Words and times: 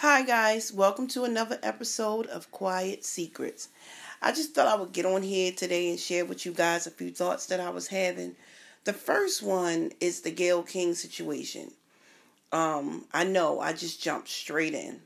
Hi, 0.00 0.22
guys. 0.22 0.72
Welcome 0.72 1.08
to 1.08 1.24
another 1.24 1.58
episode 1.62 2.24
of 2.28 2.50
Quiet 2.50 3.04
Secrets. 3.04 3.68
I 4.22 4.32
just 4.32 4.54
thought 4.54 4.66
I 4.66 4.74
would 4.74 4.92
get 4.92 5.04
on 5.04 5.22
here 5.22 5.52
today 5.52 5.90
and 5.90 6.00
share 6.00 6.24
with 6.24 6.46
you 6.46 6.54
guys 6.54 6.86
a 6.86 6.90
few 6.90 7.10
thoughts 7.10 7.44
that 7.48 7.60
I 7.60 7.68
was 7.68 7.88
having. 7.88 8.34
The 8.84 8.94
first 8.94 9.42
one 9.42 9.92
is 10.00 10.22
the 10.22 10.30
Gayle 10.30 10.62
King 10.62 10.94
situation. 10.94 11.72
Um, 12.50 13.04
I 13.12 13.24
know 13.24 13.60
I 13.60 13.74
just 13.74 14.02
jumped 14.02 14.30
straight 14.30 14.72
in. 14.72 15.02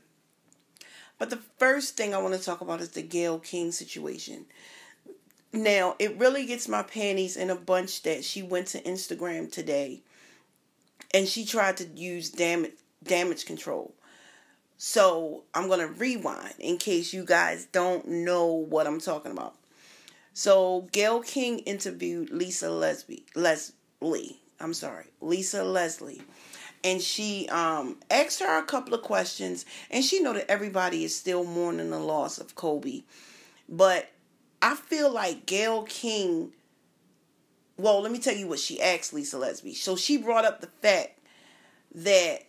But 1.19 1.29
the 1.29 1.41
first 1.59 1.97
thing 1.97 2.13
I 2.13 2.19
want 2.19 2.33
to 2.33 2.41
talk 2.41 2.61
about 2.61 2.79
is 2.79 2.91
the 2.91 3.01
Gayle 3.01 3.39
King 3.39 3.73
situation. 3.73 4.45
Now, 5.51 5.97
it 5.99 6.17
really 6.17 6.45
gets 6.45 6.69
my 6.69 6.83
panties 6.83 7.35
in 7.35 7.49
a 7.49 7.55
bunch 7.57 8.03
that 8.03 8.23
she 8.23 8.41
went 8.41 8.67
to 8.67 8.81
Instagram 8.83 9.51
today 9.51 10.03
and 11.13 11.27
she 11.27 11.43
tried 11.43 11.75
to 11.77 11.85
use 11.85 12.29
damage 12.29 12.75
damage 13.03 13.45
control. 13.45 13.93
So 14.77 15.43
I'm 15.53 15.67
gonna 15.69 15.87
rewind 15.87 16.55
in 16.59 16.77
case 16.77 17.13
you 17.13 17.23
guys 17.23 17.67
don't 17.71 18.07
know 18.07 18.47
what 18.47 18.87
I'm 18.87 18.99
talking 18.99 19.31
about. 19.31 19.55
So 20.33 20.87
Gayle 20.91 21.21
King 21.21 21.59
interviewed 21.59 22.29
Lisa 22.29 22.69
Leslie 22.69 23.25
Leslie. 23.35 24.39
I'm 24.59 24.73
sorry, 24.73 25.05
Lisa 25.21 25.63
Leslie. 25.63 26.21
And 26.83 27.01
she 27.01 27.47
um, 27.49 27.97
asked 28.11 28.41
her 28.41 28.59
a 28.59 28.63
couple 28.63 28.93
of 28.93 29.01
questions, 29.01 29.65
and 29.89 30.03
she 30.03 30.19
know 30.19 30.33
that 30.33 30.51
everybody 30.51 31.03
is 31.03 31.15
still 31.15 31.43
mourning 31.43 31.89
the 31.89 31.99
loss 31.99 32.37
of 32.37 32.53
Kobe. 32.53 33.03
But 33.67 34.11
I 34.61 34.75
feel 34.75 35.11
like 35.11 35.47
Gayle 35.47 35.83
King 35.83 36.51
well, 37.77 38.01
let 38.01 38.11
me 38.11 38.19
tell 38.19 38.35
you 38.35 38.47
what 38.47 38.59
she 38.59 38.81
asked 38.81 39.13
Lisa 39.13 39.37
Leslie. 39.37 39.73
So 39.73 39.95
she 39.95 40.17
brought 40.17 40.45
up 40.45 40.61
the 40.61 40.67
fact 40.67 41.19
that 41.93 42.43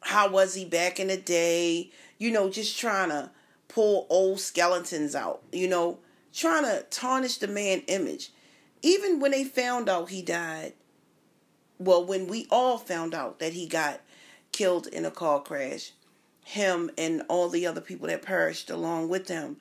how 0.00 0.30
was 0.30 0.54
he 0.54 0.64
back 0.64 0.98
in 0.98 1.08
the 1.08 1.16
day? 1.16 1.90
You 2.18 2.30
know, 2.30 2.50
just 2.50 2.78
trying 2.78 3.10
to 3.10 3.30
pull 3.68 4.06
old 4.10 4.40
skeletons 4.40 5.14
out, 5.14 5.42
you 5.52 5.68
know, 5.68 5.98
trying 6.32 6.64
to 6.64 6.84
tarnish 6.90 7.38
the 7.38 7.48
man 7.48 7.82
image. 7.86 8.30
Even 8.82 9.20
when 9.20 9.30
they 9.30 9.44
found 9.44 9.88
out 9.88 10.10
he 10.10 10.22
died, 10.22 10.72
well, 11.78 12.04
when 12.04 12.26
we 12.26 12.46
all 12.50 12.78
found 12.78 13.14
out 13.14 13.38
that 13.38 13.52
he 13.52 13.66
got 13.66 14.00
killed 14.52 14.86
in 14.86 15.04
a 15.04 15.10
car 15.10 15.40
crash, 15.40 15.92
him 16.44 16.90
and 16.98 17.22
all 17.28 17.48
the 17.48 17.66
other 17.66 17.80
people 17.80 18.08
that 18.08 18.22
perished 18.22 18.70
along 18.70 19.08
with 19.08 19.28
him, 19.28 19.56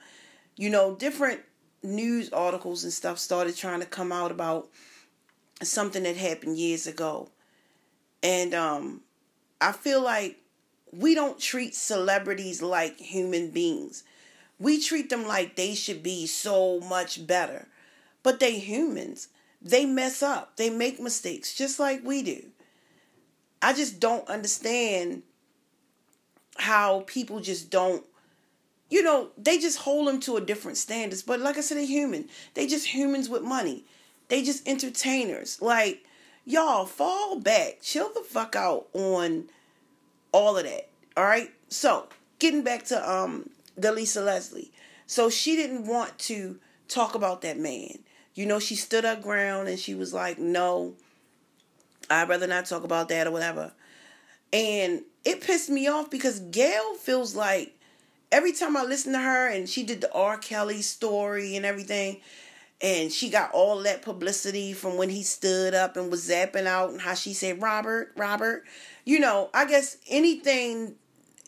you 0.55 0.69
know, 0.69 0.95
different 0.95 1.41
news 1.83 2.29
articles 2.31 2.83
and 2.83 2.91
stuff 2.91 3.19
started 3.19 3.55
trying 3.55 3.79
to 3.79 3.85
come 3.85 4.11
out 4.11 4.31
about 4.31 4.69
something 5.61 6.03
that 6.03 6.17
happened 6.17 6.57
years 6.57 6.87
ago. 6.87 7.29
And 8.23 8.53
um 8.53 9.01
I 9.61 9.71
feel 9.71 10.01
like 10.01 10.37
we 10.91 11.15
don't 11.15 11.39
treat 11.39 11.75
celebrities 11.75 12.61
like 12.61 12.97
human 12.97 13.51
beings. 13.51 14.03
We 14.59 14.81
treat 14.81 15.09
them 15.09 15.27
like 15.27 15.55
they 15.55 15.75
should 15.75 16.03
be 16.03 16.27
so 16.27 16.79
much 16.81 17.25
better. 17.25 17.67
But 18.23 18.39
they 18.39 18.59
humans. 18.59 19.29
They 19.61 19.85
mess 19.85 20.23
up. 20.23 20.57
They 20.57 20.69
make 20.69 20.99
mistakes 20.99 21.55
just 21.55 21.79
like 21.79 22.03
we 22.03 22.23
do. 22.23 22.43
I 23.61 23.73
just 23.73 23.99
don't 23.99 24.27
understand 24.27 25.23
how 26.57 27.03
people 27.07 27.39
just 27.39 27.69
don't 27.69 28.05
you 28.89 29.03
know, 29.03 29.29
they 29.37 29.59
just 29.59 29.77
hold 29.79 30.07
them 30.07 30.19
to 30.21 30.37
a 30.37 30.41
different 30.41 30.77
standards. 30.77 31.21
But 31.21 31.39
like 31.39 31.57
I 31.57 31.61
said, 31.61 31.77
they're 31.77 31.85
human. 31.85 32.27
They 32.55 32.65
just 32.65 32.87
humans 32.87 33.29
with 33.29 33.43
money. 33.43 33.85
They 34.29 34.43
just 34.43 34.67
entertainers. 34.67 35.61
Like, 35.61 36.03
y'all, 36.49 36.85
fall 36.85 37.39
back. 37.39 37.77
Chill 37.81 38.11
the 38.13 38.21
fuck 38.21 38.55
out 38.55 38.87
on 38.93 39.45
all 40.31 40.57
of 40.57 40.65
that. 40.65 40.89
All 41.15 41.23
right. 41.23 41.51
So 41.69 42.07
getting 42.39 42.63
back 42.63 42.85
to 42.85 43.09
um 43.09 43.49
the 43.77 43.91
Lisa 43.91 44.21
Leslie. 44.21 44.71
So 45.07 45.29
she 45.29 45.55
didn't 45.55 45.87
want 45.87 46.17
to 46.19 46.59
talk 46.87 47.15
about 47.15 47.41
that 47.43 47.57
man. 47.57 47.99
You 48.35 48.45
know, 48.45 48.59
she 48.59 48.75
stood 48.75 49.03
her 49.03 49.15
ground 49.15 49.67
and 49.67 49.79
she 49.79 49.95
was 49.95 50.13
like, 50.13 50.37
no, 50.39 50.93
I'd 52.09 52.29
rather 52.29 52.47
not 52.47 52.65
talk 52.65 52.83
about 52.83 53.09
that 53.09 53.27
or 53.27 53.31
whatever. 53.31 53.71
And 54.51 55.03
it 55.25 55.41
pissed 55.41 55.69
me 55.69 55.87
off 55.87 56.09
because 56.09 56.39
Gayle 56.39 56.95
feels 56.95 57.35
like 57.35 57.75
every 58.31 58.53
time 58.53 58.75
I 58.77 58.83
listen 58.83 59.13
to 59.13 59.19
her 59.19 59.49
and 59.49 59.67
she 59.67 59.83
did 59.83 60.01
the 60.01 60.13
R. 60.13 60.37
Kelly 60.37 60.81
story 60.81 61.55
and 61.55 61.65
everything, 61.65 62.21
and 62.81 63.11
she 63.11 63.29
got 63.29 63.51
all 63.51 63.81
that 63.83 64.01
publicity 64.01 64.73
from 64.73 64.97
when 64.97 65.09
he 65.09 65.23
stood 65.23 65.73
up 65.73 65.97
and 65.97 66.09
was 66.09 66.27
zapping 66.29 66.65
out 66.65 66.91
and 66.91 67.01
how 67.01 67.13
she 67.13 67.33
said 67.33 67.61
Robert, 67.61 68.11
Robert. 68.15 68.63
You 69.05 69.19
know, 69.19 69.49
I 69.53 69.65
guess 69.65 69.97
anything, 70.07 70.95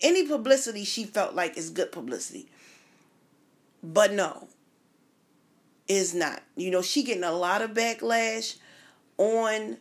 any 0.02 0.28
publicity 0.28 0.84
she 0.84 1.06
felt 1.06 1.34
like 1.34 1.58
is 1.58 1.70
good 1.70 1.92
publicity. 1.92 2.50
But 3.82 4.12
no, 4.14 4.48
is 5.88 6.14
not. 6.14 6.42
You 6.56 6.72
know, 6.72 6.82
she 6.82 7.04
getting 7.04 7.24
a 7.24 7.32
lot 7.32 7.62
of 7.62 7.72
backlash 7.72 8.58
on 9.18 9.78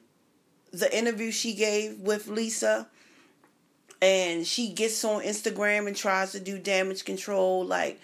the 0.72 0.96
interview 0.96 1.32
she 1.32 1.54
gave 1.54 1.98
with 1.98 2.28
Lisa 2.28 2.86
and 4.02 4.46
she 4.46 4.72
gets 4.72 5.04
on 5.04 5.22
Instagram 5.22 5.86
and 5.86 5.96
tries 5.96 6.32
to 6.32 6.40
do 6.40 6.58
damage 6.58 7.04
control 7.04 7.64
like 7.64 8.00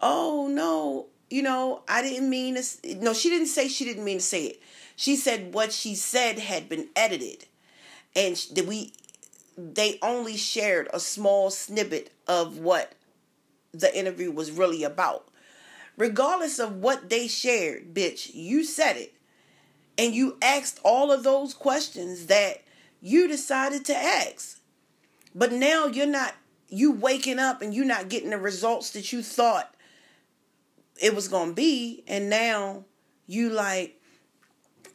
oh 0.00 0.48
no 0.50 1.06
you 1.30 1.42
know 1.42 1.82
I 1.88 2.02
didn't 2.02 2.30
mean 2.30 2.56
to 2.56 2.94
no 2.96 3.12
she 3.12 3.30
didn't 3.30 3.48
say 3.48 3.68
she 3.68 3.84
didn't 3.84 4.04
mean 4.04 4.18
to 4.18 4.24
say 4.24 4.44
it. 4.44 4.62
She 4.94 5.16
said 5.16 5.52
what 5.52 5.72
she 5.72 5.94
said 5.94 6.38
had 6.38 6.68
been 6.68 6.88
edited. 6.96 7.46
And 8.14 8.36
that 8.54 8.66
we 8.66 8.92
they 9.58 9.98
only 10.02 10.36
shared 10.36 10.88
a 10.92 11.00
small 11.00 11.50
snippet 11.50 12.10
of 12.26 12.58
what 12.58 12.94
the 13.72 13.96
interview 13.96 14.30
was 14.30 14.50
really 14.50 14.84
about. 14.84 15.28
Regardless 15.96 16.58
of 16.58 16.76
what 16.76 17.10
they 17.10 17.26
shared 17.26 17.94
bitch 17.94 18.30
you 18.32 18.64
said 18.64 18.96
it. 18.96 19.14
And 19.98 20.14
you 20.14 20.36
asked 20.42 20.78
all 20.84 21.10
of 21.10 21.24
those 21.24 21.54
questions 21.54 22.26
that 22.26 22.62
you 23.00 23.28
decided 23.28 23.84
to 23.86 23.96
ask. 23.96 24.60
But 25.34 25.52
now 25.52 25.86
you're 25.86 26.06
not 26.06 26.34
you 26.68 26.92
waking 26.92 27.38
up 27.38 27.62
and 27.62 27.74
you're 27.74 27.84
not 27.84 28.08
getting 28.08 28.30
the 28.30 28.38
results 28.38 28.90
that 28.90 29.12
you 29.12 29.22
thought 29.22 29.75
it 31.00 31.14
was 31.14 31.28
to 31.28 31.52
be 31.52 32.02
and 32.06 32.30
now 32.30 32.84
you 33.26 33.50
like 33.50 33.96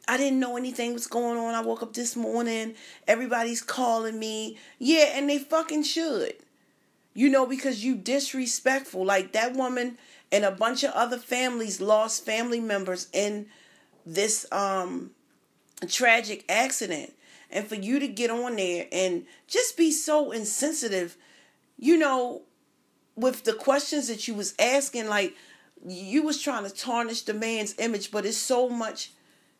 I 0.08 0.16
didn't 0.16 0.40
know 0.40 0.56
anything 0.56 0.94
was 0.94 1.06
going 1.06 1.38
on. 1.38 1.54
I 1.54 1.60
woke 1.60 1.82
up 1.82 1.92
this 1.92 2.16
morning, 2.16 2.74
everybody's 3.06 3.62
calling 3.62 4.18
me. 4.18 4.58
Yeah, 4.80 5.12
and 5.14 5.30
they 5.30 5.38
fucking 5.38 5.84
should. 5.84 6.34
You 7.14 7.28
know 7.28 7.46
because 7.46 7.84
you 7.84 7.94
disrespectful. 7.94 9.04
Like 9.04 9.32
that 9.32 9.54
woman 9.54 9.98
and 10.32 10.44
a 10.44 10.50
bunch 10.50 10.82
of 10.82 10.92
other 10.92 11.18
families 11.18 11.80
lost 11.80 12.24
family 12.24 12.58
members 12.58 13.08
in 13.12 13.46
this 14.04 14.44
um 14.50 15.12
tragic 15.88 16.44
accident 16.48 17.12
and 17.50 17.66
for 17.66 17.74
you 17.74 17.98
to 17.98 18.08
get 18.08 18.30
on 18.30 18.56
there 18.56 18.86
and 18.90 19.26
just 19.46 19.76
be 19.76 19.92
so 19.92 20.30
insensitive, 20.32 21.16
you 21.78 21.96
know, 21.96 22.42
with 23.14 23.44
the 23.44 23.52
questions 23.52 24.08
that 24.08 24.26
you 24.26 24.34
was 24.34 24.54
asking, 24.58 25.06
like 25.06 25.34
you 25.86 26.22
was 26.22 26.40
trying 26.40 26.64
to 26.64 26.70
tarnish 26.70 27.22
the 27.22 27.34
man's 27.34 27.74
image, 27.78 28.10
but 28.10 28.24
it's 28.24 28.36
so 28.36 28.68
much, 28.68 29.12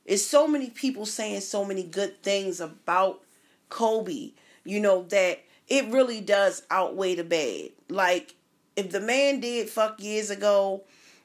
it's 0.05 0.25
so 0.25 0.47
many 0.47 0.71
people 0.71 1.07
saying 1.07 1.41
so 1.41 1.65
many 1.65 1.83
good 1.83 2.23
things 2.23 2.61
about 2.61 3.23
Kobe, 3.69 4.33
you 4.65 4.81
know, 4.81 5.03
that 5.05 5.41
it 5.69 5.87
really 5.93 6.21
does 6.21 6.63
outweigh 6.71 7.15
the 7.15 7.25
bad. 7.25 7.71
Like 7.89 8.35
if 8.77 8.91
the 8.91 9.01
man 9.01 9.41
did 9.41 9.69
fuck 9.69 10.03
years 10.03 10.31
ago 10.31 10.85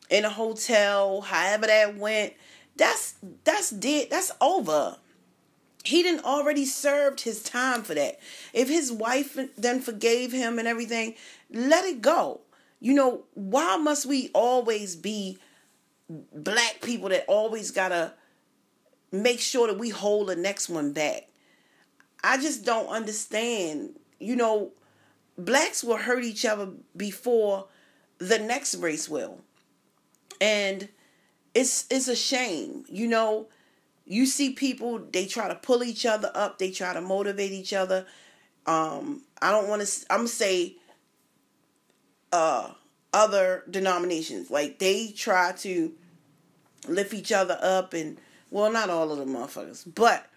in 0.09 0.25
a 0.25 0.29
hotel, 0.29 1.21
however 1.21 1.67
that 1.67 1.97
went, 1.97 2.33
that's 2.75 3.15
that's 3.43 3.71
dead. 3.71 4.09
That's 4.09 4.31
over 4.39 4.97
he 5.87 6.03
didn't 6.03 6.25
already 6.25 6.65
served 6.65 7.21
his 7.21 7.41
time 7.41 7.81
for 7.81 7.93
that. 7.95 8.19
If 8.53 8.67
his 8.67 8.91
wife 8.91 9.39
then 9.57 9.79
forgave 9.79 10.33
him 10.33 10.59
and 10.59 10.67
everything, 10.67 11.15
let 11.49 11.85
it 11.85 12.01
go. 12.01 12.41
You 12.79 12.93
know, 12.93 13.23
why 13.33 13.77
must 13.77 14.05
we 14.05 14.29
always 14.33 14.95
be 14.95 15.37
black 16.09 16.79
people 16.81 17.09
that 17.09 17.25
always 17.27 17.71
gotta 17.71 18.13
make 19.11 19.39
sure 19.39 19.67
that 19.67 19.77
we 19.79 19.89
hold 19.89 20.29
the 20.29 20.35
next 20.35 20.69
one 20.69 20.93
back? 20.93 21.27
I 22.23 22.37
just 22.37 22.65
don't 22.65 22.87
understand. 22.87 23.99
You 24.19 24.35
know, 24.35 24.71
blacks 25.37 25.83
will 25.83 25.97
hurt 25.97 26.23
each 26.23 26.45
other 26.45 26.69
before 26.95 27.67
the 28.19 28.39
next 28.39 28.75
race 28.75 29.09
will. 29.09 29.39
And 30.39 30.89
it's 31.53 31.85
it's 31.89 32.07
a 32.07 32.15
shame. 32.15 32.85
You 32.87 33.07
know, 33.07 33.47
you 34.07 34.25
see 34.25 34.51
people 34.51 34.99
they 35.11 35.25
try 35.25 35.47
to 35.47 35.55
pull 35.55 35.83
each 35.83 36.05
other 36.05 36.31
up 36.33 36.57
they 36.57 36.71
try 36.71 36.93
to 36.93 37.01
motivate 37.01 37.51
each 37.51 37.73
other 37.73 38.05
um 38.65 39.21
i 39.41 39.51
don't 39.51 39.67
want 39.67 39.81
to 39.81 40.05
i'm 40.09 40.19
gonna 40.19 40.27
say 40.27 40.75
uh 42.37 42.71
other 43.13 43.63
denominations 43.69 44.51
like 44.51 44.77
they 44.77 45.07
try 45.07 45.51
to 45.53 45.91
lift 46.87 47.13
each 47.13 47.31
other 47.31 47.57
up 47.61 47.93
and 47.93 48.17
well 48.51 48.71
not 48.71 48.89
all 48.89 49.11
of 49.11 49.17
the 49.17 49.25
motherfuckers 49.25 49.83
but 49.95 50.27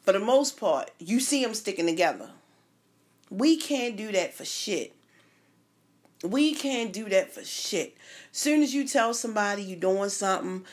for 0.00 0.12
the 0.12 0.18
most 0.18 0.58
part 0.58 0.90
you 0.98 1.20
see 1.20 1.42
them 1.44 1.52
sticking 1.52 1.86
together 1.86 2.30
we 3.28 3.56
can't 3.56 3.96
do 3.96 4.10
that 4.10 4.32
for 4.32 4.44
shit 4.44 4.94
We 6.22 6.54
can't 6.54 6.92
do 6.92 7.08
that 7.08 7.32
for 7.32 7.42
shit. 7.44 7.96
Soon 8.30 8.62
as 8.62 8.74
you 8.74 8.86
tell 8.86 9.14
somebody 9.14 9.62
you're 9.62 9.80
doing 9.80 10.10
something, 10.10 10.66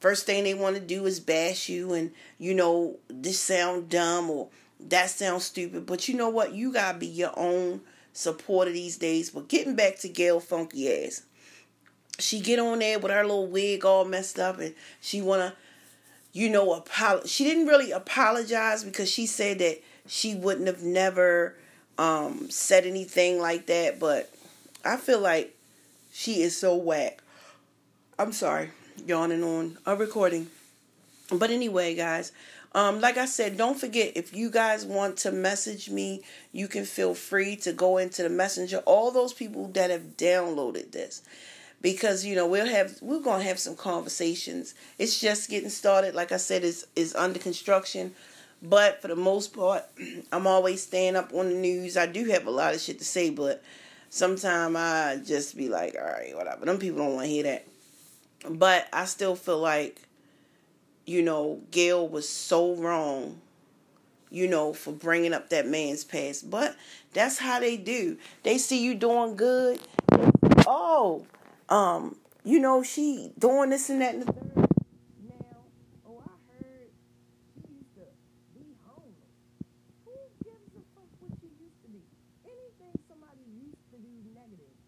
first 0.00 0.26
thing 0.26 0.44
they 0.44 0.52
want 0.54 0.76
to 0.76 0.80
do 0.80 1.06
is 1.06 1.20
bash 1.20 1.68
you 1.68 1.94
and 1.94 2.12
you 2.38 2.52
know 2.54 2.98
this 3.08 3.40
sound 3.40 3.88
dumb 3.88 4.28
or 4.28 4.48
that 4.78 5.08
sounds 5.10 5.44
stupid. 5.44 5.86
But 5.86 6.06
you 6.08 6.14
know 6.16 6.28
what? 6.28 6.52
You 6.52 6.72
gotta 6.72 6.98
be 6.98 7.06
your 7.06 7.32
own 7.36 7.80
supporter 8.12 8.72
these 8.72 8.96
days. 8.96 9.30
But 9.30 9.48
getting 9.48 9.76
back 9.76 9.98
to 10.00 10.08
Gayle 10.08 10.40
Funky 10.40 11.04
ass, 11.04 11.22
she 12.18 12.40
get 12.40 12.58
on 12.58 12.80
there 12.80 12.98
with 12.98 13.12
her 13.12 13.22
little 13.22 13.46
wig 13.46 13.84
all 13.84 14.04
messed 14.04 14.38
up 14.38 14.58
and 14.58 14.74
she 15.00 15.20
wanna, 15.20 15.54
you 16.32 16.48
know, 16.48 16.72
apologize. 16.74 17.30
She 17.30 17.44
didn't 17.44 17.66
really 17.66 17.92
apologize 17.92 18.84
because 18.84 19.10
she 19.10 19.26
said 19.26 19.58
that 19.58 19.82
she 20.06 20.34
wouldn't 20.34 20.66
have 20.66 20.82
never 20.82 21.56
um, 21.98 22.50
said 22.50 22.86
anything 22.86 23.40
like 23.40 23.66
that. 23.66 23.98
But 23.98 24.32
I 24.84 24.96
feel 24.96 25.20
like 25.20 25.56
she 26.12 26.42
is 26.42 26.56
so 26.56 26.76
whack. 26.76 27.22
I'm 28.18 28.32
sorry, 28.32 28.70
yawning 29.06 29.42
on 29.42 29.78
a 29.86 29.96
recording. 29.96 30.48
But 31.32 31.50
anyway, 31.50 31.94
guys, 31.94 32.32
um, 32.72 33.00
like 33.00 33.16
I 33.16 33.26
said, 33.26 33.56
don't 33.56 33.78
forget 33.78 34.12
if 34.16 34.34
you 34.34 34.50
guys 34.50 34.86
want 34.86 35.16
to 35.18 35.32
message 35.32 35.90
me, 35.90 36.22
you 36.52 36.68
can 36.68 36.84
feel 36.84 37.14
free 37.14 37.56
to 37.56 37.72
go 37.72 37.98
into 37.98 38.22
the 38.22 38.28
messenger. 38.28 38.78
All 38.86 39.10
those 39.10 39.32
people 39.32 39.68
that 39.68 39.90
have 39.90 40.16
downloaded 40.16 40.92
this, 40.92 41.22
because 41.80 42.24
you 42.24 42.36
know 42.36 42.46
we'll 42.46 42.66
have 42.66 42.96
we're 43.02 43.20
gonna 43.20 43.42
have 43.42 43.58
some 43.58 43.74
conversations. 43.74 44.74
It's 44.98 45.20
just 45.20 45.50
getting 45.50 45.68
started. 45.68 46.14
Like 46.14 46.30
I 46.30 46.36
said, 46.36 46.62
is 46.62 46.86
is 46.94 47.14
under 47.16 47.40
construction, 47.40 48.14
but 48.62 49.02
for 49.02 49.08
the 49.08 49.16
most 49.16 49.52
part, 49.52 49.84
I'm 50.32 50.46
always 50.46 50.82
staying 50.82 51.16
up 51.16 51.34
on 51.34 51.48
the 51.48 51.56
news. 51.56 51.96
I 51.96 52.06
do 52.06 52.26
have 52.26 52.46
a 52.46 52.50
lot 52.52 52.74
of 52.74 52.80
shit 52.80 53.00
to 53.00 53.04
say, 53.04 53.30
but 53.30 53.64
sometimes 54.10 54.76
I 54.76 55.16
just 55.16 55.56
be 55.56 55.68
like, 55.68 55.96
all 55.98 56.06
right, 56.06 56.36
whatever. 56.36 56.66
Them 56.66 56.78
people 56.78 56.98
don't 56.98 57.14
want 57.14 57.26
to 57.26 57.32
hear 57.32 57.42
that. 57.44 57.66
But 58.48 58.88
I 58.92 59.06
still 59.06 59.34
feel 59.34 59.58
like 59.58 60.02
you 61.10 61.22
know, 61.22 61.60
Gayle 61.72 62.06
was 62.06 62.28
so 62.28 62.76
wrong, 62.76 63.40
you 64.30 64.46
know, 64.46 64.72
for 64.72 64.92
bringing 64.92 65.34
up 65.34 65.50
that 65.50 65.66
man's 65.66 66.04
past. 66.04 66.48
But 66.48 66.76
that's 67.12 67.36
how 67.38 67.58
they 67.58 67.76
do. 67.76 68.16
They 68.44 68.58
see 68.58 68.80
you 68.80 68.94
doing 68.94 69.34
good. 69.34 69.80
Oh, 70.68 71.26
um, 71.68 72.14
you 72.44 72.60
know, 72.60 72.84
she 72.84 73.32
doing 73.40 73.70
this 73.70 73.90
and 73.90 74.00
that 74.02 74.14
and 74.14 74.22
the 74.22 74.32
third. 74.32 74.54
Now, 75.26 75.66
oh, 76.06 76.22
I 76.22 76.30
heard 76.54 76.94
she 77.58 77.74
used 77.74 77.90
to 77.98 78.06
be 78.54 78.70
homeless. 78.86 79.34
Who 80.06 80.14
gives 80.46 80.70
a 80.78 80.82
fuck 80.94 81.10
what 81.18 81.34
she 81.42 81.50
used 81.58 81.82
to 81.82 81.88
be? 81.90 82.06
Anything 82.46 82.94
somebody 83.10 83.42
used 83.58 83.82
to 83.90 83.98
do 83.98 84.14
negative. 84.30 84.78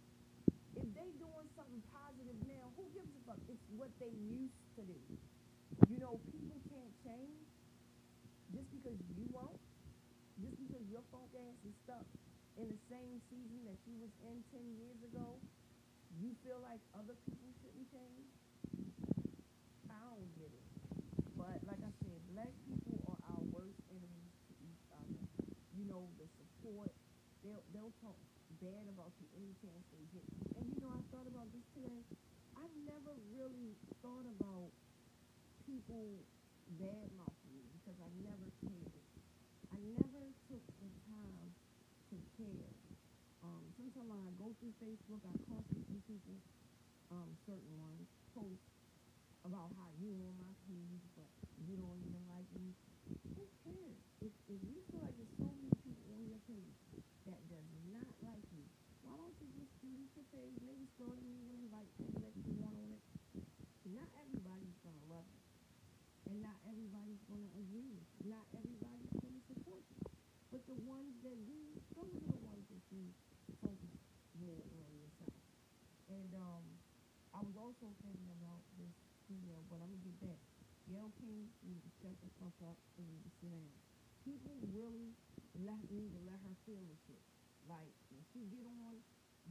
If 0.78 0.86
they 0.94 1.10
doing 1.18 1.50
something 1.58 1.82
positive 1.90 2.38
now, 2.46 2.70
who 2.78 2.86
gives 2.94 3.10
a 3.10 3.20
fuck? 3.26 3.42
It's 3.50 3.66
what 3.74 3.90
they 3.98 4.14
used 4.22 4.54
to 4.78 4.86
do. 4.86 4.94
You 5.90 5.98
know, 5.98 6.20
people 6.30 6.56
can't 6.70 6.94
change 7.04 7.42
just 8.54 8.70
because 8.70 8.96
you 9.18 9.26
won't, 9.34 9.58
just 10.40 10.56
because 10.62 10.84
your 10.88 11.02
funk 11.10 11.28
ass 11.34 11.58
is 11.68 11.74
stuck 11.92 12.08
in 12.56 12.72
the 12.72 12.80
same 12.88 13.20
season 13.28 13.60
that 13.68 13.76
you 13.84 14.00
was 14.00 14.12
in 14.24 14.40
10 14.48 14.64
years 14.80 15.00
ago. 15.04 15.36
You 16.20 16.32
feel 16.40 16.60
like 16.64 16.80
other 16.96 17.16
people 17.28 17.52
shouldn't 17.60 17.88
change? 17.92 18.28
I 19.92 20.00
don't 20.08 20.32
get 20.40 20.48
it. 20.48 20.64
But 21.36 21.60
like 21.68 21.80
I 21.84 21.92
said, 22.00 22.16
black 22.32 22.52
people 22.64 22.96
are 23.12 23.20
our 23.36 23.44
worst 23.52 23.80
enemies 23.92 24.36
to 24.48 24.52
each 24.64 24.84
other. 24.92 25.20
You 25.76 25.84
know, 25.88 26.08
the 26.16 26.28
support, 26.36 26.92
they'll, 27.44 27.64
they'll 27.76 27.96
talk 28.00 28.16
bad 28.60 28.84
about 28.88 29.12
you 29.20 29.28
any 29.36 29.52
chance 29.60 29.84
they 29.92 30.04
get. 30.16 30.24
And 30.56 30.64
you 30.72 30.80
know, 30.80 30.92
I 30.92 31.00
thought 31.12 31.28
about 31.28 31.48
this 31.52 31.64
today. 31.76 32.00
I 32.56 32.64
never 32.88 33.16
really 33.36 33.76
thought 34.00 34.28
about 34.40 34.70
people 35.68 36.24
bad 36.80 37.08
mouthing 37.16 37.52
me 37.52 37.64
because 37.80 37.98
I 38.00 38.08
never 38.20 38.48
cared. 38.64 39.04
I 39.72 39.80
never 39.96 40.22
took 40.48 40.64
the 40.80 40.88
time 41.08 41.42
to 42.46 42.54
care. 42.58 42.74
Um, 43.42 43.62
sometimes 43.74 44.08
when 44.10 44.22
I 44.22 44.30
go 44.38 44.50
through 44.58 44.74
Facebook, 44.82 45.22
I 45.26 45.34
constantly 45.46 45.98
see 46.06 46.18
people, 46.18 46.38
um, 47.10 47.30
certain 47.46 47.74
ones, 47.78 48.06
post 48.34 48.66
about 49.42 49.74
how 49.78 49.90
you 49.98 50.14
on 50.26 50.34
my 50.38 50.54
page, 50.70 51.02
but 51.18 51.30
you 51.66 51.74
don't 51.78 51.98
even 52.06 52.22
like 52.30 52.46
me. 52.54 52.74
Who 53.34 53.44
cares? 53.66 54.02
If, 54.22 54.32
if 54.46 54.60
you 54.62 54.78
feel 54.90 55.02
like 55.02 55.14
there's 55.18 55.36
so 55.38 55.50
many 55.50 55.74
people 55.82 56.06
on 56.14 56.22
your 56.26 56.42
page 56.46 56.78
that 57.26 57.40
does 57.50 57.68
not 57.90 58.10
like 58.22 58.46
you, 58.54 58.66
why 59.02 59.18
don't 59.18 59.34
you 59.42 59.50
just 59.58 59.70
delete 59.82 60.14
your 60.14 60.26
page? 60.30 60.54
Maybe 60.62 60.86
me 61.18 61.34
and 61.42 61.66
invite 61.66 61.90
people 61.98 62.22
that 62.22 62.34
you 62.38 62.54
want 62.62 62.78
on 62.78 62.90
it. 62.94 63.02
Not 63.90 64.06
everybody's 64.22 64.78
gonna 64.86 65.06
love 65.10 65.26
you. 65.26 65.42
And 66.30 66.40
not 66.40 66.56
everybody's 66.64 67.20
going 67.28 67.44
to 67.44 67.52
agree 67.60 67.90
with 67.92 68.08
you. 68.16 68.30
Not 68.30 68.46
everybody's 68.54 69.12
going 69.20 69.36
to 69.36 69.44
support 69.52 69.82
you. 69.90 70.00
But 70.48 70.61
the 70.72 70.80
ones 70.88 71.12
that 71.20 71.36
do, 71.44 71.60
those 71.92 72.08
are 72.16 72.28
the 72.32 72.40
ones 72.48 72.64
that 72.72 72.80
you 72.88 73.04
focus 73.60 73.92
more 74.40 74.56
on 74.56 74.88
yourself. 74.96 75.36
And 76.08 76.32
um, 76.32 76.64
I 77.36 77.44
was 77.44 77.52
also 77.60 77.92
thinking 78.00 78.32
about 78.40 78.64
this 78.80 78.96
female, 79.28 79.60
but 79.68 79.84
I'm 79.84 79.92
going 79.92 80.00
to 80.00 80.08
get 80.08 80.16
back. 80.24 80.40
Gayle 80.88 81.12
King 81.20 81.44
needs 81.68 81.84
to 81.84 81.92
shut 82.00 82.16
the 82.24 82.30
fuck 82.40 82.56
up 82.64 82.80
and 82.96 83.04
need 83.04 83.20
to 83.20 83.32
sit 83.36 83.52
down. 83.52 83.68
People 84.24 84.56
really 84.72 85.12
let, 85.60 85.76
need 85.92 86.08
to 86.08 86.22
let 86.24 86.40
her 86.40 86.56
feel 86.64 86.80
the 86.88 86.96
shit. 87.04 87.20
Like, 87.68 87.92
when 88.08 88.24
she 88.32 88.40
get 88.48 88.64
on 88.64 88.96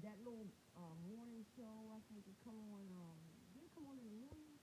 that 0.01 0.17
little 0.25 0.49
uh, 0.73 0.95
morning 1.05 1.45
show, 1.53 1.75
I 1.93 2.01
think 2.09 2.25
it 2.25 2.37
come 2.41 2.57
on, 2.57 2.81
um, 2.97 3.21
did 3.53 3.61
it 3.61 3.71
come 3.77 3.85
on 3.85 3.93
in 4.01 4.09
the 4.09 4.17
morning? 4.25 4.57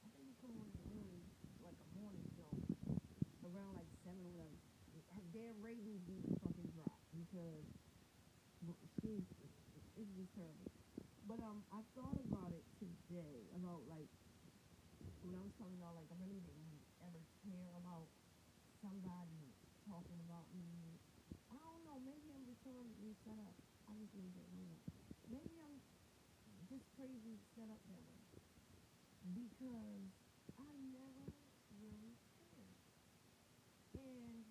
I 0.00 0.08
think 0.16 0.32
it 0.32 0.38
come 0.40 0.56
on 0.56 0.64
in 0.64 0.76
the 0.80 0.88
morning, 0.96 1.20
like 1.60 1.76
a 1.76 1.88
morning 1.92 2.24
show, 2.40 2.52
around 3.44 3.76
like 3.76 3.92
7 4.08 4.16
or 4.16 4.32
11. 4.48 4.67
Their 5.36 5.52
ratings 5.60 6.02
need 6.08 6.24
to 6.24 6.34
fucking 6.40 6.70
drop 6.72 6.98
because 7.12 7.66
she's, 9.00 9.26
it's 9.96 10.12
just 10.16 10.32
terrible. 10.34 10.70
But 11.28 11.44
um, 11.44 11.60
I 11.68 11.84
thought 11.92 12.16
about 12.32 12.50
it 12.56 12.64
today, 12.80 13.44
about 13.52 13.84
like, 13.84 14.08
when 15.20 15.36
I 15.36 15.42
was 15.44 15.52
talking 15.60 15.76
about 15.76 15.94
like, 16.00 16.08
I 16.08 16.16
really 16.24 16.40
didn't 16.40 16.80
ever 17.04 17.20
care 17.44 17.68
about 17.76 18.08
somebody 18.80 19.52
talking 19.84 20.20
about 20.24 20.48
me. 20.56 20.96
I 21.52 21.56
don't 21.56 21.82
know, 21.84 22.00
maybe 22.04 22.28
I'm 22.32 22.44
retardedly 22.44 23.12
set 23.24 23.36
up. 23.40 23.56
I 23.88 23.96
just 23.96 24.12
that 24.36 24.48
one. 24.52 24.76
Maybe 25.32 25.56
I'm 25.64 25.80
just 26.68 26.84
crazy 26.92 27.40
set 27.56 27.68
up 27.72 27.80
that 27.88 28.04
way. 28.04 28.24
Because 29.32 30.12
I 30.60 30.68
never 30.92 31.32
really 31.80 32.16
cared. 32.52 32.84
And 33.96 34.44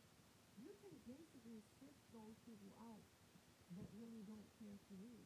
you 0.57 0.74
can 0.81 0.97
basically 1.08 1.64
sift 1.80 2.04
those 2.12 2.36
people 2.44 2.76
out 2.76 3.08
that 3.80 3.88
really 3.96 4.28
don't 4.28 4.48
care 4.60 4.76
for 4.92 4.96
you. 5.00 5.24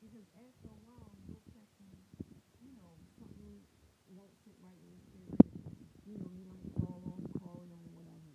Because 0.00 0.26
after 0.34 0.72
a 0.72 0.80
while, 0.88 1.14
you'll 1.28 1.46
catch 1.52 1.70
them, 1.78 1.94
you 2.58 2.72
know, 2.74 2.96
something 3.20 3.62
won't 4.10 4.34
sit 4.42 4.56
right 4.58 4.80
your 4.82 4.98
spirit. 5.12 5.38
You 6.08 6.18
know, 6.18 6.26
you 6.34 6.42
might 6.48 6.66
fall 6.80 6.98
off 7.06 7.22
them 7.70 7.78
or 7.78 7.92
whatever. 7.94 8.34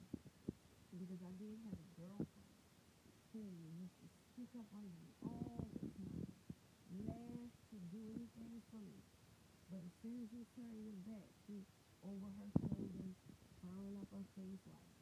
Because 0.96 1.20
I 1.20 1.34
did 1.36 1.60
have 1.68 1.76
a 1.76 1.90
girlfriend 2.00 2.62
who 3.34 3.44
used 3.76 3.98
to 4.00 4.08
speak 4.32 4.50
up 4.56 4.70
under 4.72 4.96
me 5.04 5.12
all 5.26 5.68
the 5.76 5.90
time. 6.00 6.32
Laugh 7.04 7.52
to 7.74 7.78
do 7.92 8.02
anything 8.16 8.64
for 8.72 8.80
me. 8.80 9.04
But 9.68 9.84
as 9.84 9.94
soon 10.00 10.24
as 10.24 10.32
you 10.32 10.48
turn 10.56 10.80
your 10.80 10.98
back, 11.04 11.28
she 11.44 11.68
over 12.02 12.32
her 12.40 12.50
shoulder, 12.64 13.12
frowning 13.60 14.00
up 14.00 14.08
her 14.16 14.24
face 14.40 14.64
like. 14.72 14.97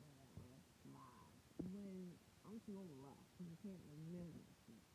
When 1.76 2.16
I'm 2.48 2.62
too 2.64 2.78
old 2.80 2.88
to 2.88 2.98
lie, 3.04 3.26
because 3.36 3.52
I 3.52 3.58
can't 3.60 3.84
remember 3.92 4.48
shit. 4.64 4.86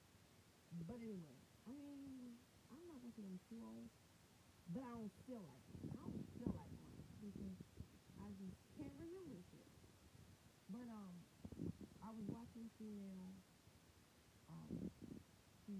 But 0.88 0.96
anyway, 1.04 1.36
I 1.68 1.76
mean, 1.76 2.40
I'm 2.72 2.80
not 2.88 3.04
gonna 3.04 3.12
say 3.12 3.26
I'm 3.26 3.42
too 3.52 3.60
old, 3.60 3.90
but 4.72 4.86
I 4.86 4.92
don't 4.96 5.12
feel 5.28 5.44
like 5.44 5.66
it. 5.68 5.82
I 5.92 6.00
don't 6.00 6.24
feel 6.40 6.54
like 6.56 6.72
lying 6.80 7.12
because 7.20 7.58
I 8.16 8.32
just 8.40 8.56
can't 8.78 8.96
remember 8.96 9.44
shit. 9.52 9.68
But 10.72 10.86
um, 10.88 11.20
I 12.00 12.14
was 12.16 12.24
watching 12.32 12.70
female. 12.80 13.34
Um, 14.48 14.88
she 15.66 15.76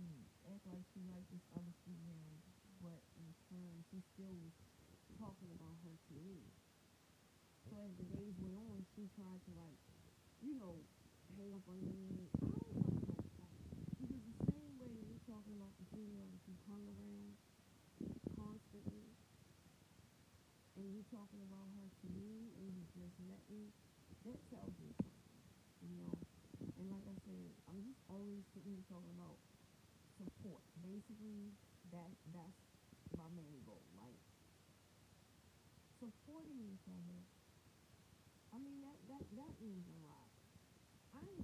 act 0.47 0.66
like 0.69 0.85
she 0.92 1.00
liked 1.09 1.30
this 1.33 1.42
other 1.57 1.75
female, 1.88 2.45
but 2.85 3.00
in 3.16 3.30
turn, 3.49 3.83
she 3.88 4.04
still 4.14 4.35
was 4.37 4.54
talking 5.16 5.50
about 5.54 5.80
her 5.83 5.95
to 5.97 6.14
me. 6.23 6.45
So 7.71 7.78
as 7.87 7.95
the 7.99 8.07
days 8.11 8.35
went 8.42 8.59
on, 8.59 8.83
she 8.95 9.07
tried 9.14 9.42
to 9.47 9.52
like, 9.54 9.78
you 10.40 10.56
know, 10.56 10.75
hang 11.37 11.52
up 11.52 11.64
on 11.68 11.78
me. 11.85 12.28
I 12.40 12.49
don't 12.49 12.73
want 12.73 13.04
no 13.04 13.20
fight 13.37 13.61
because 14.00 14.23
the 14.25 14.37
same 14.49 14.73
way 14.80 14.88
that 14.88 15.04
you're 15.04 15.26
talking 15.28 15.54
about 15.56 15.73
the 15.76 15.87
female 15.92 16.28
that 16.32 16.42
you 16.49 16.56
hung 16.68 16.85
around 16.97 17.37
constantly, 18.37 19.04
and 20.76 20.85
you 20.88 21.04
talking 21.12 21.44
about 21.44 21.68
her 21.76 21.87
to 21.88 22.06
me, 22.16 22.52
and 22.56 22.73
you 22.73 22.82
just 22.97 23.16
met 23.28 23.42
me, 23.52 23.68
that 24.25 24.38
tells 24.49 24.73
me 24.80 24.90
something, 24.97 25.42
you 25.85 25.92
know. 26.00 26.16
And 26.80 26.88
like 26.88 27.04
I 27.04 27.16
said, 27.28 27.52
I'm 27.68 27.80
just 27.85 28.00
always 28.09 28.40
sitting 28.56 28.73
here 28.73 28.85
talking 28.88 29.12
about 29.12 29.37
support. 30.16 30.64
Basically, 30.80 31.52
that 31.92 32.12
that's 32.32 32.61
my 33.16 33.28
main 33.37 33.61
goal. 33.68 33.85
Like 33.97 34.16
supporting 36.00 36.61
each 36.73 36.88
other. 36.88 37.20
I 38.50 38.59
mean 38.59 38.80
that 38.82 38.97
that 39.12 39.23
that 39.37 39.52
means 39.61 39.85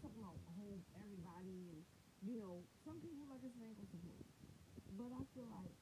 a 0.05 0.13
lot. 0.21 0.37
I 0.49 0.53
ain't 0.53 0.53
talking 0.53 0.53
about 0.53 0.53
whole 0.57 0.81
everybody 1.01 1.57
and 1.73 1.81
you 2.25 2.37
know 2.37 2.65
some 2.85 2.99
people 3.01 3.25
like 3.31 3.45
I 3.45 3.51
said 3.55 3.73
ain't 3.73 3.89
support, 3.89 4.25
but 4.99 5.11
I 5.15 5.23
feel 5.33 5.49
like 5.49 5.73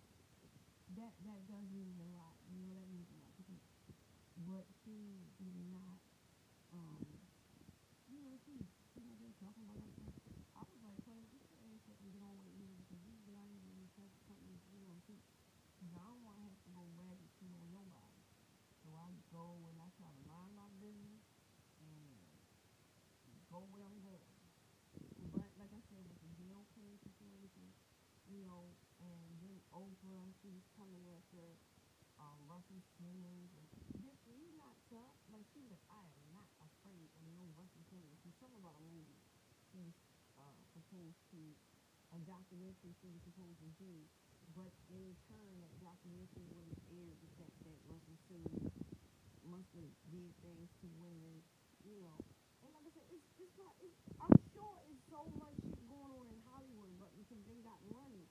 that 0.99 1.13
that 1.25 1.41
does 1.51 1.67
mean 1.75 1.97
a 1.99 2.09
lot. 2.15 2.37
You 2.51 2.63
know 2.63 2.75
that 2.79 2.89
means 2.91 3.11
a 3.11 3.19
lot 3.19 3.33
to 3.35 3.43
people. 3.43 3.75
But 4.47 4.65
she 4.85 5.25
did 5.41 5.57
not. 5.71 5.99
Um, 6.75 7.03
you 8.11 8.19
know 8.23 8.35
she 8.43 8.55
she 8.93 8.99
not 9.03 9.19
there 9.19 9.35
talking 9.43 9.65
about 9.67 9.79
that 9.83 9.95
stuff. 9.99 10.19
I 10.55 10.63
was 10.63 10.81
like, 10.85 11.01
honey, 11.07 11.27
get 11.35 11.43
your 11.51 11.63
ass 11.75 11.83
up 11.91 11.99
and 11.99 12.11
get 12.15 12.23
on 12.23 12.39
with 12.39 12.55
know, 12.71 12.79
because 12.87 13.03
you 13.03 13.15
get 13.27 13.39
out 13.41 13.51
here 13.51 13.75
and 13.75 13.91
talk 13.99 14.13
something, 14.31 14.59
you 14.71 15.01
too. 15.07 15.19
Because 15.81 15.95
I 15.99 16.05
don't 16.07 16.23
want 16.23 16.39
to 16.39 16.45
have 16.47 16.55
to 16.55 16.71
go 16.71 16.83
ragged 16.99 17.31
too 17.41 17.51
on 17.51 17.67
nobody. 17.75 18.23
So 18.85 18.93
I 18.95 19.11
go 19.33 19.65
and 19.67 19.77
I 19.81 19.89
try 19.97 20.11
to 20.13 20.23
mind 20.29 20.53
my 20.55 20.69
business 20.79 21.24
go 23.55 23.63
where 23.71 23.87
I'm. 23.87 24.03
But 25.31 25.47
like 25.63 25.71
I 25.71 25.83
said, 25.87 26.03
with 26.03 26.19
the 26.27 26.31
GOK 26.43 26.75
situation, 27.07 27.71
you 28.27 28.43
know, 28.43 28.75
and 28.99 29.31
then 29.39 29.55
Oprah, 29.71 30.27
she's 30.43 30.67
coming 30.75 31.07
after 31.15 31.55
um, 32.19 32.39
Russell 32.51 32.83
Simmons. 32.99 33.51
And 33.55 33.67
this, 34.03 34.19
he's 34.27 34.55
not 34.59 34.75
tough. 34.91 35.15
Like 35.31 35.47
she's 35.55 35.71
like, 35.71 35.83
I 35.87 36.03
am 36.03 36.27
not 36.35 36.51
afraid 36.67 37.07
of 37.15 37.23
no 37.39 37.47
Russell 37.55 37.87
Simmons. 37.95 38.19
She's 38.27 38.35
something 38.43 38.59
about 38.59 38.75
a 38.75 38.85
movie. 38.91 39.23
She's 39.71 39.95
uh, 40.35 40.59
supposed 40.75 41.23
to 41.35 41.41
a 42.15 42.19
documentary 42.27 42.95
she 43.03 43.11
was 43.11 43.23
supposed 43.23 43.59
to 43.59 43.71
do, 43.79 43.95
but 44.55 44.71
in 44.91 45.15
turn 45.31 45.55
that 45.63 45.75
documentary 45.83 46.47
wouldn't 46.55 46.79
air 46.91 47.11
the 47.23 47.31
fact 47.39 47.59
that 47.67 47.79
Russell 47.87 48.19
Simmons 48.31 48.71
must 49.47 49.71
have 49.79 49.91
did 50.11 50.31
things 50.43 50.71
to 50.83 50.87
women, 50.99 51.43
you 51.87 52.03
know. 52.03 52.19
And 52.65 52.73
like 52.73 52.85
I 52.89 52.93
said, 52.97 53.07
it's 53.13 53.29
it's 53.37 53.57
not. 53.61 53.77
I'm 54.25 54.37
sure 54.57 54.75
it's 54.89 55.05
so 55.13 55.21
much 55.37 55.61
going 55.87 56.11
on 56.17 56.25
in 56.33 56.41
Hollywood, 56.49 56.97
but 56.97 57.13
because 57.21 57.45
they 57.45 57.61
got 57.61 57.77
money, 57.93 58.25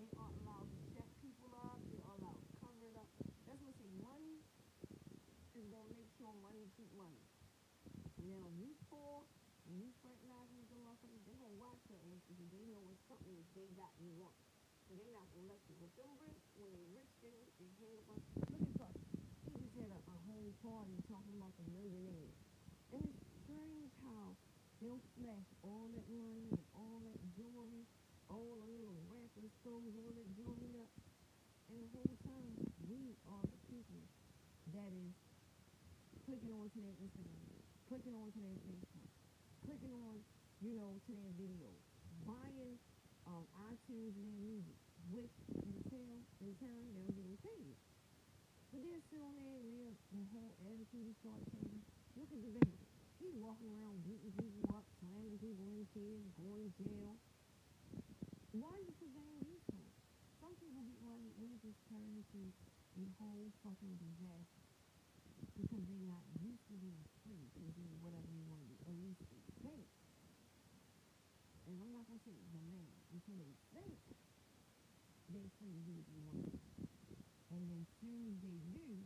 they 0.00 0.08
aren't 0.16 0.40
allowed 0.40 0.68
to 0.72 0.80
shut 0.96 1.08
people 1.20 1.52
up. 1.52 1.84
They 1.92 2.00
are 2.00 2.16
allowed 2.16 2.40
to 2.40 2.54
up. 2.96 3.08
That's 3.44 3.60
what 3.60 3.70
I 3.70 3.76
say. 3.76 3.90
Money 4.00 4.40
is 5.54 5.66
gonna 5.70 5.92
make 5.94 6.10
sure 6.16 6.32
money 6.40 6.64
keep 6.74 6.90
money. 6.96 7.22
Now 8.24 8.48
you 8.56 8.72
poor 8.88 9.26
and 9.68 9.80
you 9.80 9.92
fraternizing 10.00 10.58
with 10.60 10.70
the 10.72 10.78
motherfuckers, 10.80 11.22
they 11.26 11.36
gonna 11.36 11.60
watch 11.60 11.80
your 11.88 12.00
they 12.00 12.64
know 12.70 12.84
it's 12.92 13.04
something 13.08 13.34
that 13.76 13.92
they 14.00 14.10
want. 14.20 14.36
So 14.88 14.96
they 14.96 15.08
not 15.12 15.26
gonna 15.32 15.48
let 15.48 15.60
you. 15.66 15.74
But 15.80 15.90
them 15.96 16.12
rich, 16.20 16.44
when 16.60 16.68
they 16.72 16.84
rich, 16.92 17.12
they 17.24 17.32
they 17.56 17.70
hang 17.80 17.96
up 17.96 18.08
on. 18.12 18.20
Look 18.52 18.62
at 18.62 18.72
Trump. 18.76 18.96
He 19.48 19.52
just 19.58 19.74
had 19.76 19.90
a, 19.90 20.00
a 20.00 20.16
whole 20.28 20.52
party 20.60 20.96
talking 21.08 21.36
about 21.40 21.56
the 21.56 21.66
millionaires. 21.72 22.36
And 22.92 23.02
it's 23.08 23.23
how 24.14 24.30
they'll 24.78 25.02
flash 25.18 25.48
all 25.66 25.90
that 25.90 26.06
money 26.06 26.46
and 26.54 26.62
all 26.78 27.02
that 27.02 27.18
jewelry, 27.34 27.82
all 28.30 28.54
the 28.62 28.68
little 28.70 28.94
rappers 29.10 29.50
stores, 29.58 29.90
all 29.98 30.14
that 30.14 30.28
jewelry 30.38 30.70
up. 30.78 30.90
And 31.74 31.82
the 31.82 31.90
whole 31.90 32.16
time, 32.22 32.54
we 32.86 33.18
are 33.26 33.42
the 33.42 33.60
people 33.66 34.02
that 34.70 34.90
is 34.94 35.14
clicking 36.22 36.54
onto 36.54 36.78
their 36.78 36.96
Instagram, 37.02 37.50
clicking 37.90 38.14
onto 38.14 38.38
their 38.38 38.58
Facebook, 38.70 39.10
clicking 39.66 39.94
on, 40.06 40.22
you 40.62 40.78
know, 40.78 40.94
to 40.94 41.10
their 41.18 41.32
videos, 41.34 41.82
buying 42.22 42.78
um, 43.26 43.44
iTunes 43.66 44.14
and 44.14 44.30
music, 44.38 44.78
which 45.10 45.34
in 45.58 45.74
turn, 45.90 46.18
in 46.44 46.52
turn 46.62 46.84
they're 46.94 47.16
getting 47.16 47.38
paid. 47.42 47.74
But 48.70 48.84
they're 48.84 49.04
still 49.08 49.24
on 49.24 49.34
there 49.40 49.64
and 50.14 50.26
whole 50.30 50.54
attitude 50.70 51.10
is 51.10 51.16
start 51.18 51.42
changing. 51.50 51.82
Look 52.14 52.30
at 52.30 52.38
the 52.38 52.52
baby. 52.54 52.83
He's 53.24 53.40
walking 53.40 53.72
around 53.80 54.04
beating 54.04 54.36
people 54.36 54.68
up, 54.76 54.84
slamming 55.00 55.40
people 55.40 55.64
in 55.64 55.88
chairs, 55.96 56.28
going 56.36 56.60
to 56.60 56.70
jail. 56.76 57.16
Why 58.52 58.76
you 58.84 58.92
presenting 59.00 59.40
these 59.48 59.64
folks? 59.64 59.96
Some 60.44 60.52
people 60.60 60.84
get 60.84 61.00
money 61.00 61.32
and 61.40 61.48
it 61.56 61.60
just 61.64 61.80
turns 61.88 62.20
into 62.20 62.52
a 63.00 63.04
whole 63.16 63.48
fucking 63.64 63.96
disaster 63.96 64.68
because 65.56 65.82
they're 65.88 66.04
not 66.04 66.20
used 66.36 66.68
to 66.68 66.76
being 66.76 67.00
free 67.24 67.48
to 67.48 67.64
do 67.72 67.88
whatever 68.04 68.28
you 68.28 68.44
want 68.44 68.60
to 68.60 68.68
do. 68.68 68.76
At 68.92 68.96
least 69.00 69.24
they 69.32 69.40
think. 69.64 69.88
And 71.64 71.80
I'm 71.80 71.96
not 71.96 72.04
gonna 72.04 72.20
say 72.28 72.36
the 72.36 72.60
man 72.60 72.92
until 73.08 73.40
they 73.40 73.56
think 73.72 74.04
they're 75.32 75.52
free 75.56 75.72
to 75.72 75.80
do 75.80 75.96
what 75.96 76.06
they 76.12 76.20
want 76.28 76.44
to 76.44 76.48
do. 76.52 76.60
And 77.56 77.72
then 77.72 77.88
soon 78.04 78.20
as 78.28 78.36
they 78.44 78.58
do, 78.68 79.00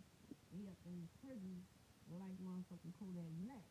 they 0.50 0.66
up 0.66 0.82
in 0.90 1.06
prison 1.22 1.62
like 2.10 2.34
motherfucking 2.42 2.96
Kodak 2.98 3.30
Black. 3.46 3.68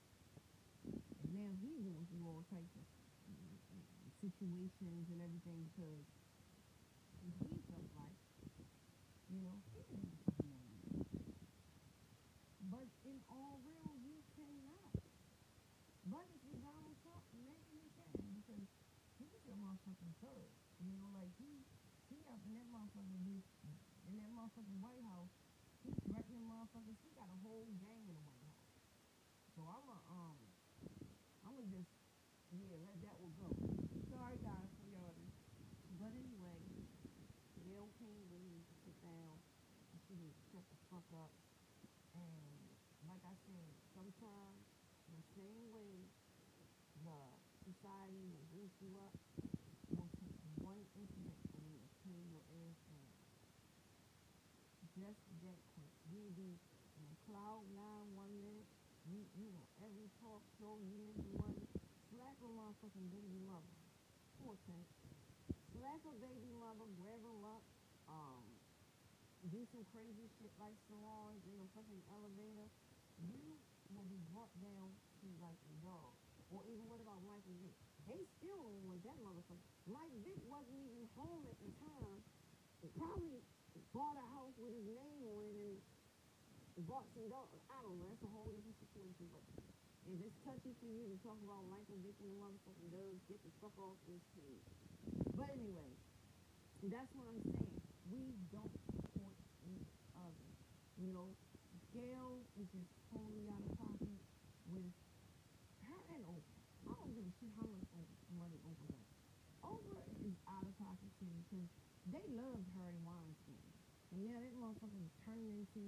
And 0.87 1.29
now 1.33 1.51
he's 1.59 1.81
going 1.83 2.05
through 2.07 2.23
all 2.23 2.45
types 2.47 2.71
of 2.77 2.85
mm, 3.27 3.57
situations 4.21 5.03
and 5.09 5.19
everything 5.19 5.67
because 5.73 6.05
he 7.43 7.51
felt 7.67 7.89
like, 7.97 8.19
you 9.27 9.41
know, 9.43 9.57
he 9.73 9.83
didn't 9.83 10.15
fucking 10.23 10.47
want 10.47 10.71
to 10.71 10.79
do 10.87 10.99
it. 11.01 11.09
But 12.71 12.87
in 13.03 13.17
all 13.27 13.59
real, 13.65 13.91
you 13.99 14.21
cannot. 14.37 14.95
But 16.07 16.23
if 16.31 16.39
you're 16.47 16.63
Donald 16.63 16.95
Trump, 17.03 17.25
maybe 17.35 17.83
you 17.83 17.89
can 17.99 18.07
because 18.39 18.63
he's 19.19 19.43
your 19.43 19.59
motherfucking 19.59 20.13
third. 20.23 20.51
You 20.79 20.95
know, 20.95 21.11
like 21.19 21.33
he 21.35 21.67
he 22.07 22.23
up 22.31 22.39
in 22.47 22.55
that 22.55 22.69
motherfucking 22.71 23.23
his, 23.27 23.43
in 24.07 24.15
that 24.23 24.31
motherfucking 24.57 24.81
White 24.81 25.05
House. 25.05 25.29
He's 25.85 25.93
threatening 26.09 26.41
motherfuckers. 26.49 26.97
He 27.05 27.13
got 27.13 27.29
a 27.29 27.37
whole 27.45 27.69
gang 27.77 28.01
in 28.09 28.17
the 28.17 28.25
White 28.25 28.41
House. 28.41 28.65
So 29.53 29.61
I'm 29.61 29.85
a 29.85 29.99
um 30.09 30.37
I'm 31.45 31.53
gonna 31.53 31.69
just 31.69 31.93
yeah 32.49 32.73
let 32.89 32.97
that 33.05 33.21
one 33.21 33.37
go. 33.37 33.53
Sorry 34.09 34.41
guys 34.41 34.73
for 34.81 34.89
y'all. 34.89 35.29
But 36.01 36.09
anyway, 36.09 36.65
Gayle 37.61 37.93
King 38.01 38.17
really 38.33 38.49
needs 38.49 38.65
to 38.73 38.77
sit 38.81 38.97
down 39.05 39.37
and 39.93 40.01
she 40.09 40.17
needs 40.17 40.33
to 40.41 40.45
shut 40.49 40.65
the 40.73 40.79
fuck 40.89 41.05
up. 41.13 41.29
And 42.17 42.73
like 43.05 43.21
I 43.29 43.37
said, 43.45 43.77
sometimes 43.93 44.65
the 45.13 45.21
same 45.37 45.69
way 45.69 46.09
the 47.05 47.21
society 47.61 48.25
will 48.25 48.49
boost 48.49 48.81
you 48.81 48.97
up, 49.05 49.13
will 49.93 50.09
take 50.17 50.41
one 50.65 50.81
incident 50.97 51.39
for 51.53 51.61
me 51.61 51.77
to 51.77 51.87
tear 52.01 52.25
your 52.25 52.43
ass 52.65 52.86
that 55.03 55.17
quick. 55.77 55.93
You'll 56.09 56.33
be 56.33 56.57
cloud 57.27 57.67
nine 57.75 58.07
one 58.15 58.31
minute, 58.39 58.65
you 59.05 59.19
you 59.35 59.51
on 59.51 59.67
every 59.83 60.07
talk 60.23 60.41
show, 60.57 60.79
you 60.87 61.11
money. 61.35 61.67
Slap 62.09 62.39
a 62.39 62.49
motherfucking 62.49 63.07
baby 63.11 63.39
mother. 63.43 63.75
Poor 64.39 64.55
thing. 64.65 64.85
Slap 65.75 66.01
a 66.07 66.15
baby 66.17 66.49
mother, 66.57 66.87
grab 66.97 67.19
them 67.21 67.43
up, 67.45 67.63
um, 68.09 68.47
do 69.51 69.61
some 69.69 69.85
crazy 69.93 70.25
shit 70.39 70.49
like 70.57 70.73
Solange 70.89 71.43
in 71.45 71.59
a 71.61 71.67
fucking 71.77 72.01
elevator, 72.09 72.67
you 73.21 73.43
will 73.93 74.07
be 74.09 74.17
brought 74.33 74.51
down 74.63 74.89
to 75.21 75.27
like 75.43 75.59
a 75.69 75.75
dog. 75.85 76.15
Or 76.49 76.63
even 76.65 76.87
what 76.87 77.03
about 77.03 77.21
Michael 77.27 77.53
Vick? 77.59 77.75
They 78.07 78.23
still 78.39 78.71
want 78.87 79.03
that 79.03 79.19
motherfucker. 79.19 79.67
Mike 79.91 80.15
Vick 80.23 80.39
wasn't 80.47 80.79
even 80.79 81.05
home 81.19 81.43
at 81.43 81.59
the 81.59 81.71
time. 81.83 82.23
He 82.79 82.87
probably 82.95 83.43
bought 83.93 84.17
a 84.19 84.27
house 84.35 84.55
with 84.59 84.73
his 84.73 84.87
name 84.87 85.23
on 85.31 85.47
it 85.47 85.79
and 86.77 86.83
bought 86.85 87.07
some 87.15 87.27
dogs. 87.31 87.57
I 87.71 87.77
don't 87.81 87.97
know. 87.97 88.07
That's 88.11 88.25
a 88.27 88.31
whole 88.31 88.49
different 88.53 88.77
situation. 88.77 89.25
But 89.33 89.43
if 90.07 90.17
it's 90.23 90.39
touchy 90.47 90.71
for 90.79 90.87
you 90.87 91.09
to 91.11 91.17
talk 91.25 91.39
about 91.43 91.65
Michael 91.67 91.99
Vick 92.05 92.15
and 92.23 92.31
the 92.31 92.39
motherfucking 92.39 92.89
dogs, 92.93 93.19
get 93.27 93.39
the 93.43 93.51
fuck 93.59 93.75
off 93.81 93.97
this 94.07 94.23
page. 94.37 94.67
But 95.35 95.51
anyway, 95.51 95.91
that's 96.87 97.11
what 97.17 97.27
I'm 97.27 97.43
saying. 97.43 97.81
We 98.07 98.23
don't 98.53 98.71
support 98.87 99.35
each 99.67 99.91
other. 100.15 100.47
You 101.01 101.11
know, 101.11 101.27
Gayle 101.91 102.39
is 102.55 102.67
just 102.71 102.91
totally 103.11 103.45
out 103.51 103.63
of 103.65 103.73
pocket 103.81 104.17
with 104.71 104.91
her 105.89 105.99
and 106.13 106.23
Oprah. 106.23 106.61
I 106.87 106.93
don't 106.95 107.11
give 107.11 107.25
a 107.27 107.33
shit 107.41 107.51
how 107.57 107.67
much 107.67 107.89
money 108.37 108.59
Oprah 108.63 108.95
got. 108.95 109.07
Oprah 109.75 110.07
is 110.23 110.37
out 110.47 110.63
of 110.63 110.73
pocket 110.79 111.11
too 111.19 111.31
because 111.49 111.67
they 112.15 112.23
loved 112.31 112.63
Harvey 112.77 113.01
Weinstein. 113.03 113.66
And 114.15 114.23
now 114.23 114.39
that 114.39 114.53
motherfucker 114.55 115.03
turned 115.27 115.51
into, 115.51 115.83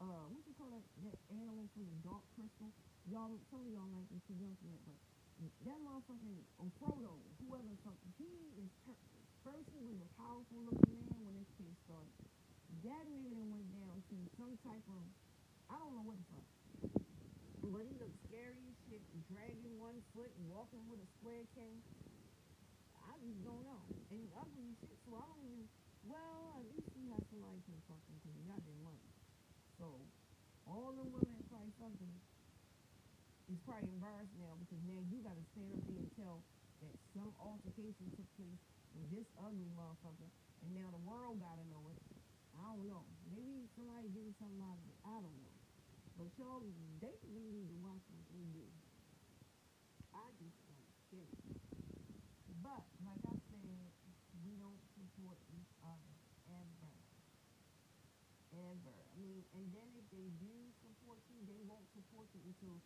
uh, 0.00 0.24
what 0.32 0.40
you 0.48 0.54
call 0.56 0.72
that, 0.72 0.84
that 1.04 1.16
animal 1.28 1.68
from 1.76 1.84
the 1.84 1.98
Dark 2.00 2.24
Crystal? 2.32 2.72
Y'all, 3.08 3.36
some 3.52 3.64
of 3.64 3.70
y'all 3.72 3.88
might 3.92 4.08
be 4.08 4.20
too 4.24 4.36
young 4.36 4.56
for 4.60 4.68
that, 4.68 4.82
but 4.84 4.98
that 5.64 5.78
motherfucking 5.80 6.38
um, 6.60 6.68
Frodo, 6.76 7.16
whoever 7.40 7.72
fuck, 7.84 7.96
he 8.20 8.28
is, 8.60 8.68
first 9.44 9.68
he 9.72 9.80
was 9.84 9.96
a 10.00 10.10
powerful 10.20 10.60
looking 10.64 10.96
man 11.08 11.18
when 11.24 11.34
this 11.40 11.48
case 11.56 11.76
started. 11.88 12.12
That 12.84 13.04
nigga 13.08 13.32
then 13.32 13.48
went 13.48 13.68
down 13.72 13.96
to 13.96 14.16
some 14.36 14.54
type 14.60 14.84
of, 14.92 15.04
I 15.72 15.80
don't 15.80 15.92
know 15.96 16.04
what 16.04 16.18
the 16.20 16.26
fuck. 16.36 16.48
But 17.68 17.84
he 17.84 17.92
looked 18.00 18.18
scary 18.28 18.60
as 18.64 18.76
shit, 18.88 19.02
dragging 19.28 19.76
one 19.80 20.00
foot, 20.16 20.32
and 20.40 20.48
walking 20.52 20.80
with 20.88 21.00
a 21.04 21.08
square 21.20 21.44
cane. 21.52 21.80
I 23.08 23.16
just 23.24 23.40
don't 23.44 23.64
know. 23.64 23.82
And 24.12 24.24
ugly 24.36 24.72
shit, 24.84 24.96
so 25.04 25.16
I 25.16 25.24
don't 25.24 25.44
even. 25.48 25.77
Well, 26.06 26.62
at 26.62 26.66
least 26.70 26.90
he 26.94 27.10
has 27.10 27.22
somebody 27.32 27.58
to 27.66 27.72
fuck 27.88 28.02
him 28.06 28.14
because 28.20 28.34
he 28.36 28.44
got 28.46 28.62
their 28.62 28.80
money. 28.84 29.08
So 29.78 29.98
all 30.68 30.92
the 30.92 31.06
women 31.06 31.32
that 31.38 31.46
probably 31.48 31.72
him 31.80 32.14
is 33.48 33.58
probably 33.64 33.88
embarrassed 33.96 34.36
now 34.36 34.52
because 34.60 34.82
now 34.84 35.00
you 35.08 35.24
got 35.24 35.32
to 35.32 35.44
stand 35.56 35.72
up 35.72 35.80
there 35.88 36.02
and 36.04 36.12
tell 36.20 36.44
that 36.84 36.94
some 37.16 37.32
altercation 37.40 38.06
took 38.12 38.28
place 38.36 38.60
with 38.92 39.08
this 39.10 39.28
ugly 39.40 39.72
motherfucker, 39.72 40.28
and 40.62 40.70
now 40.76 40.92
the 40.92 41.02
world 41.08 41.40
got 41.40 41.56
to 41.56 41.66
know 41.72 41.82
it. 41.88 42.00
I 42.58 42.74
don't 42.76 42.90
know. 42.90 43.06
Maybe 43.32 43.64
somebody 43.72 44.10
getting 44.12 44.34
something 44.36 44.60
out 44.60 44.76
of 44.76 44.84
it. 44.84 44.98
I 45.06 45.16
don't 45.22 45.38
know. 45.40 45.56
But 46.18 46.28
y'all, 46.36 46.60
they 46.98 47.14
really 47.30 47.54
need 47.54 47.70
to 47.70 47.78
watch 47.80 48.02
what 48.10 48.26
they 48.34 48.44
do. 48.50 48.66
I 50.10 50.26
just 50.42 50.58
don't 50.66 50.90
get 51.14 51.22
it. 51.22 51.40
But 52.60 52.82
like 53.06 53.22
I 53.22 53.36
said, 53.48 53.62
we 54.42 54.58
don't 54.58 54.82
support 54.98 55.38
each 55.54 55.72
other 55.86 56.12
ever. 56.50 56.90
Ever. 58.68 59.00
I 59.00 59.16
mean, 59.16 59.40
and 59.56 59.64
then 59.72 59.88
if 59.96 60.04
they 60.12 60.28
do 60.44 60.52
support 60.84 61.24
you, 61.32 61.40
they 61.48 61.56
won't 61.64 61.88
support 61.88 62.28
you 62.36 62.44
until 62.44 62.76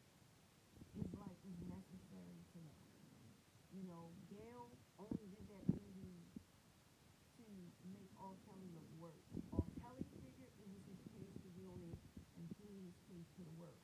it's 0.95 1.11
like 1.19 1.35
it's 1.43 1.59
necessary 1.67 2.39
to 2.55 2.61
them. 2.62 2.87
You 3.75 3.83
know, 3.91 4.15
Gayle 4.31 4.71
only 4.95 5.27
did 5.35 5.43
that 5.51 5.67
movie 5.75 6.23
to 7.35 7.43
make 7.91 8.15
R. 8.15 8.31
Kelly 8.47 8.71
look 8.79 8.87
worse. 9.03 9.27
R. 9.51 9.67
Kelly 9.83 10.07
figured 10.15 10.55
it 10.55 10.71
was 10.71 10.87
his 10.87 11.03
case 11.19 11.35
to 11.43 11.49
get 11.51 11.67
on 11.67 11.83
there 11.83 11.99
and 12.39 12.47
his 12.62 12.95
case 13.11 13.27
to 13.35 13.43
the 13.43 13.55
world. 13.59 13.83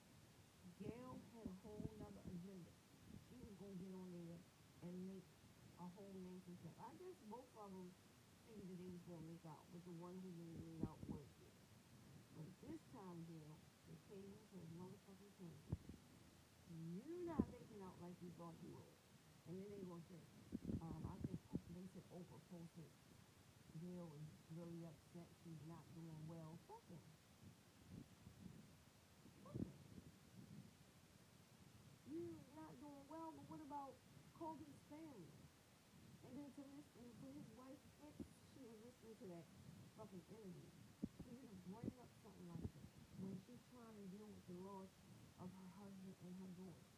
Gayle 0.79 1.19
had 1.35 1.51
a 1.51 1.57
whole 1.67 1.83
nother 1.99 2.23
agenda. 2.31 2.71
She 3.27 3.43
was 3.43 3.59
gonna 3.59 3.75
get 3.75 3.91
on 3.91 4.07
there 4.15 4.39
and 4.87 4.95
make 5.03 5.27
a 5.83 5.87
whole 5.99 6.15
for 6.47 6.55
herself. 6.55 6.79
I 6.79 6.95
guess 6.95 7.19
both 7.27 7.51
of 7.59 7.75
them 7.75 7.91
figured 8.47 8.71
that 8.71 8.79
they 8.79 8.87
was 8.87 9.03
gonna 9.05 9.27
make 9.27 9.43
out, 9.51 9.67
but 9.75 9.83
the 9.83 9.97
one 9.99 10.15
who 10.23 10.31
didn't 10.31 10.63
make 10.63 10.81
out 10.87 11.03
was 11.11 11.27
Gayle. 11.43 11.59
But 12.39 12.47
this 12.63 12.81
time, 12.95 13.27
Gayle, 13.27 13.59
tables 14.09 14.49
has 14.57 14.65
motherfucking 14.81 15.33
turned. 15.37 15.69
You're 16.97 17.29
not 17.29 17.45
making 17.53 17.85
out 17.85 17.97
like 18.01 18.17
you 18.25 18.33
thought 18.41 18.57
you 18.65 18.73
were. 18.73 18.93
And 19.49 19.57
then 19.61 19.69
they 19.69 19.85
gonna 19.85 20.05
say, 20.09 20.21
um, 20.81 21.01
I 21.09 21.17
think 21.29 21.37
they 21.77 21.87
said 21.93 22.05
Oprah 22.13 22.41
posted 22.49 22.89
Gail 23.79 24.11
is 24.17 24.29
really 24.57 24.83
upset 24.89 25.29
she's 25.45 25.61
not 25.69 25.85
doing 25.95 26.19
well. 26.27 26.59
Fuck 26.67 26.83
her. 26.89 27.01
You're 32.09 32.41
not 32.57 32.73
doing 32.81 33.05
well, 33.13 33.31
but 33.37 33.45
what 33.53 33.61
about 33.63 33.93
Kobe's 34.35 34.81
family? 34.89 35.31
And 36.27 36.33
then 36.35 36.49
to 36.57 36.65
listen 36.75 37.07
for 37.21 37.31
his 37.31 37.49
wife, 37.55 37.81
she 38.57 38.65
was 38.65 38.77
listening 38.83 39.15
to 39.23 39.27
that 39.37 39.47
fucking 40.01 40.25
interview. 40.33 40.69
For 41.23 41.33
you 41.37 41.47
to 41.47 41.59
bring 41.69 41.93
up 42.01 42.11
something 42.25 42.49
like 42.51 42.65
that 42.67 42.78
when 43.29 43.37
she's 43.45 43.61
trying 43.69 43.93
to 43.93 44.07
deal 44.09 44.25
with 44.25 44.45
the 44.49 44.57
loss 44.65 44.89
of 45.37 45.53
her 45.53 45.69
husband 45.77 46.17
and 46.25 46.33
her 46.41 46.51
daughter. 46.57 46.89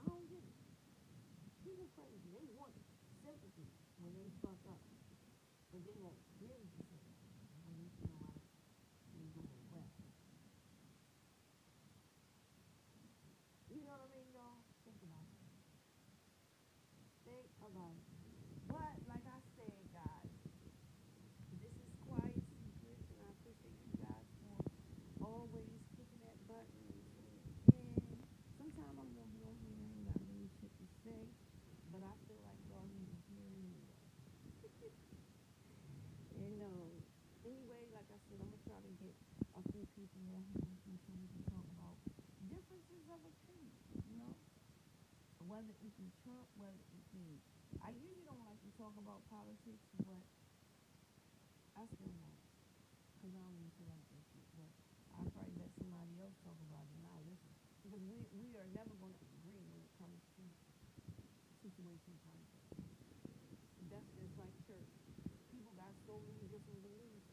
I 0.00 0.02
don't 0.08 0.24
get 0.32 0.40
it. 0.40 0.56
People 1.68 1.88
crazy. 1.92 2.32
They 2.32 2.48
want 2.56 2.72
sympathy 3.20 3.68
when 4.00 4.16
they 4.16 4.32
fuck 4.40 4.56
up. 4.72 4.80
But 5.68 5.84
they 5.84 5.92
won't 6.00 6.16
give 6.40 6.48
you 6.48 6.64
sympathy 6.80 7.12
when 7.68 7.76
you 7.76 7.88
feel 8.00 8.16
like 8.24 8.40
you're 9.20 9.32
doing 9.36 9.64
well. 9.68 9.92
You 13.68 13.84
know 13.84 13.92
what 14.00 14.08
I 14.08 14.16
mean, 14.16 14.32
y'all? 14.32 14.64
Think 14.88 14.96
about 15.04 15.28
it. 15.28 15.44
Think 17.28 17.52
about 17.60 17.92
it. 18.00 18.08
But 18.64 18.96
like 19.12 19.26
I 19.28 19.40
said, 19.60 19.80
guys, 19.92 20.32
this 21.60 21.76
is 21.76 21.92
quiet 22.08 22.32
secrets, 22.48 23.04
and 23.12 23.20
I 23.28 23.30
appreciate 23.36 23.76
you 23.84 23.92
guys 24.00 24.24
for 24.40 24.56
always 25.20 25.80
kicking 25.96 26.20
that 26.24 26.38
button 26.48 26.84
and 26.88 27.36
tuning 27.68 28.00
in. 28.08 28.20
Sometimes 28.56 28.96
I'm 28.96 29.12
gonna 29.12 29.32
be 29.36 29.44
on 29.44 29.56
here 29.60 29.76
and 29.76 29.88
ain't 29.88 30.04
got 30.08 30.20
really 30.32 30.48
shit 30.60 30.72
to 30.80 30.86
say, 31.04 31.22
but 31.92 32.00
I 32.04 32.14
feel 32.24 32.40
like 32.44 32.60
y'all 32.72 32.88
need 32.88 33.08
to 33.08 33.18
hear 33.28 33.44
it 33.44 33.56
anyway. 33.56 33.96
and 36.38 36.60
um, 36.64 36.88
I 38.28 38.36
said, 38.36 38.44
I'm 38.44 38.52
gonna 38.52 38.68
try 38.68 38.76
to 38.84 38.92
get 39.00 39.16
a 39.56 39.62
few 39.72 39.88
people 39.96 40.20
on 40.36 40.44
here 40.52 40.68
so 41.00 41.16
we 41.16 41.32
can 41.32 41.44
talk 41.48 41.64
about 41.80 41.96
differences 42.44 43.08
of 43.08 43.24
opinion. 43.24 43.72
You 44.04 44.20
know, 44.20 44.36
whether 45.48 45.72
it 45.72 45.92
be 45.96 46.12
Trump, 46.20 46.44
whether 46.60 46.76
it 46.92 47.04
be 47.08 47.40
I 47.80 47.88
usually 47.96 48.20
don't 48.28 48.44
like 48.44 48.60
to 48.68 48.72
talk 48.76 48.92
about 49.00 49.24
politics, 49.32 49.80
but 50.04 50.20
I 51.72 51.88
still 51.88 52.12
won't. 52.12 52.44
Because 53.16 53.32
I 53.32 53.40
don't 53.40 53.56
even 53.56 53.88
like 53.88 54.04
that 54.12 54.24
shit. 54.28 54.44
But 54.60 54.76
I'll 55.16 55.32
probably 55.32 55.56
let 55.56 55.72
somebody 55.80 56.12
else 56.20 56.36
talk 56.44 56.60
about 56.68 56.84
it 56.84 57.00
and 57.00 57.32
listen. 57.32 57.52
Because 57.80 58.04
we, 58.12 58.20
we 58.36 58.60
are 58.60 58.68
never 58.76 58.92
going 59.00 59.16
to 59.16 59.26
agree 59.40 59.56
when 59.72 59.80
it 59.80 59.88
comes 59.96 60.20
to 60.36 60.44
situations 61.64 62.20
like 62.28 62.44
that. 62.44 62.76
That's 63.88 64.12
just 64.20 64.36
like 64.36 64.52
church. 64.68 64.92
People 65.48 65.72
got 65.80 65.96
so 66.04 66.20
many 66.28 66.44
different 66.52 66.84
beliefs, 66.84 67.27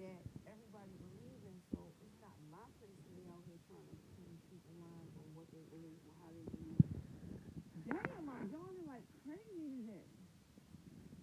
that 0.00 0.22
everybody 0.48 0.96
believes 1.04 1.44
in. 1.44 1.56
So 1.72 1.92
it's 2.00 2.16
not 2.24 2.32
my 2.48 2.64
place 2.80 2.96
to 3.04 3.10
be 3.12 3.28
out 3.28 3.44
here 3.44 3.60
trying 3.68 3.84
to 3.84 3.96
change 4.16 4.40
people's 4.48 4.80
minds 4.80 5.12
on 5.20 5.28
what 5.36 5.46
they 5.52 5.64
believe 5.68 6.00
or 6.08 6.14
how 6.24 6.32
they 6.32 6.46
believe. 6.56 6.80
Damn, 7.84 8.24
I'm 8.28 8.48
yawning 8.48 8.86
like 8.88 9.04
crazy 9.24 9.68
today. 9.84 10.08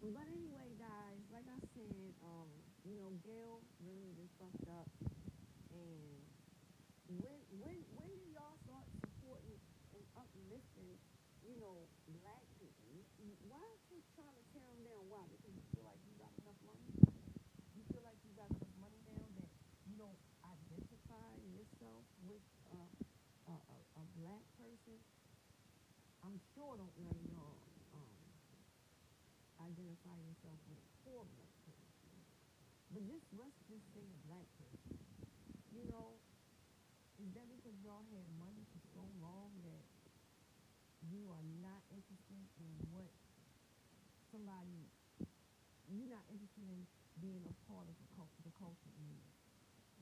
But 0.02 0.30
anyway, 0.30 0.70
guys, 0.78 1.22
like 1.34 1.50
I 1.50 1.60
said, 1.74 2.14
um, 2.22 2.50
you 2.86 2.96
know, 3.02 3.10
Gayle 3.26 3.66
really 3.82 4.14
just 4.14 4.30
fucked 4.38 4.70
up. 4.70 4.88
And 5.74 6.22
when 7.18 7.38
when 7.58 7.78
when 7.98 8.10
do 8.14 8.26
y'all 8.30 8.58
start 8.62 8.86
supporting 9.02 9.58
and 9.98 10.04
uplifting, 10.14 10.94
you 11.42 11.58
know, 11.58 11.90
black 12.22 12.46
people? 12.62 12.86
Why 13.50 13.58
are 13.58 13.82
you 13.90 14.00
trying 14.14 14.38
to 14.38 14.44
tear 14.54 14.64
them 14.70 14.86
down? 14.86 15.02
Why? 15.10 15.24
Because 15.34 15.56
you 15.56 15.66
feel 15.74 15.86
like 15.88 16.00
you 16.06 16.14
got 16.22 16.32
enough 16.46 16.60
money? 16.62 16.88
You 17.74 17.84
feel 17.90 18.04
like 18.06 18.20
you 18.22 18.32
got 18.38 18.50
enough 18.54 18.76
money 18.78 19.02
now 19.08 19.26
that 19.40 19.50
you 19.88 19.96
don't 19.98 20.20
identify 20.46 21.30
yourself 21.88 22.04
with 22.28 22.44
uh, 22.76 22.92
a, 23.48 23.56
a, 23.56 23.78
a 23.96 24.04
black 24.20 24.44
person? 24.60 25.00
I'm 26.20 26.36
sure 26.52 26.76
don't 26.76 26.92
of 26.92 27.24
y'all 27.32 27.64
um, 27.96 28.12
identify 29.64 30.20
yourself 30.20 30.60
with 30.68 30.84
a 30.84 30.90
poor 31.08 31.24
black 31.24 31.56
person. 31.64 32.12
But 32.92 33.08
just 33.08 33.24
let's 33.40 33.56
just 33.72 33.88
say 33.96 34.04
a 34.04 34.20
black 34.28 34.48
person. 34.60 35.00
You 35.72 35.88
know, 35.88 36.20
is 37.24 37.32
that 37.40 37.48
because 37.48 37.76
y'all 37.80 38.04
had 38.12 38.28
money 38.36 38.64
for 38.76 38.82
so 38.92 39.04
long 39.24 39.56
that 39.64 39.86
you 41.08 41.24
are 41.32 41.46
not 41.64 41.80
interested 41.96 42.44
in 42.60 42.72
what 42.92 43.08
somebody 44.28 44.92
you're 45.88 46.12
not 46.12 46.28
interested 46.28 46.68
in 46.68 46.84
being 47.24 47.40
a 47.48 47.56
part 47.72 47.88
of 47.88 47.96
the, 47.96 48.08
cult, 48.20 48.28
the 48.44 48.52
culture 48.60 48.92
anymore. 49.00 49.32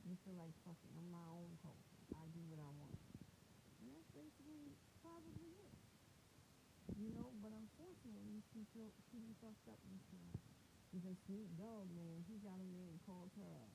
You 0.06 0.14
feel 0.22 0.38
like 0.38 0.54
fuck 0.62 0.78
it, 0.86 0.94
I'm 0.94 1.10
my 1.10 1.26
own 1.34 1.50
culture. 1.66 1.98
I 2.14 2.22
do 2.30 2.42
what 2.46 2.62
I 2.62 2.70
want. 2.78 2.94
And 3.82 3.90
that's 3.90 4.06
basically 4.14 4.70
probably 5.02 5.50
it. 5.66 5.74
You 7.02 7.10
know, 7.18 7.34
but 7.42 7.50
unfortunately, 7.50 8.45
she 8.56 8.64
feel 8.72 8.88
she 9.12 9.20
done 9.20 9.36
fucked 9.44 9.68
up 9.68 9.76
this 9.92 10.00
time. 10.16 10.32
Because 10.96 11.20
Snoop 11.28 11.52
Dogg, 11.60 11.92
man, 11.92 12.24
he 12.24 12.40
got 12.40 12.56
in 12.56 12.72
there 12.72 12.88
and 12.88 12.96
called 13.04 13.28
her 13.36 13.52
a, 13.52 13.68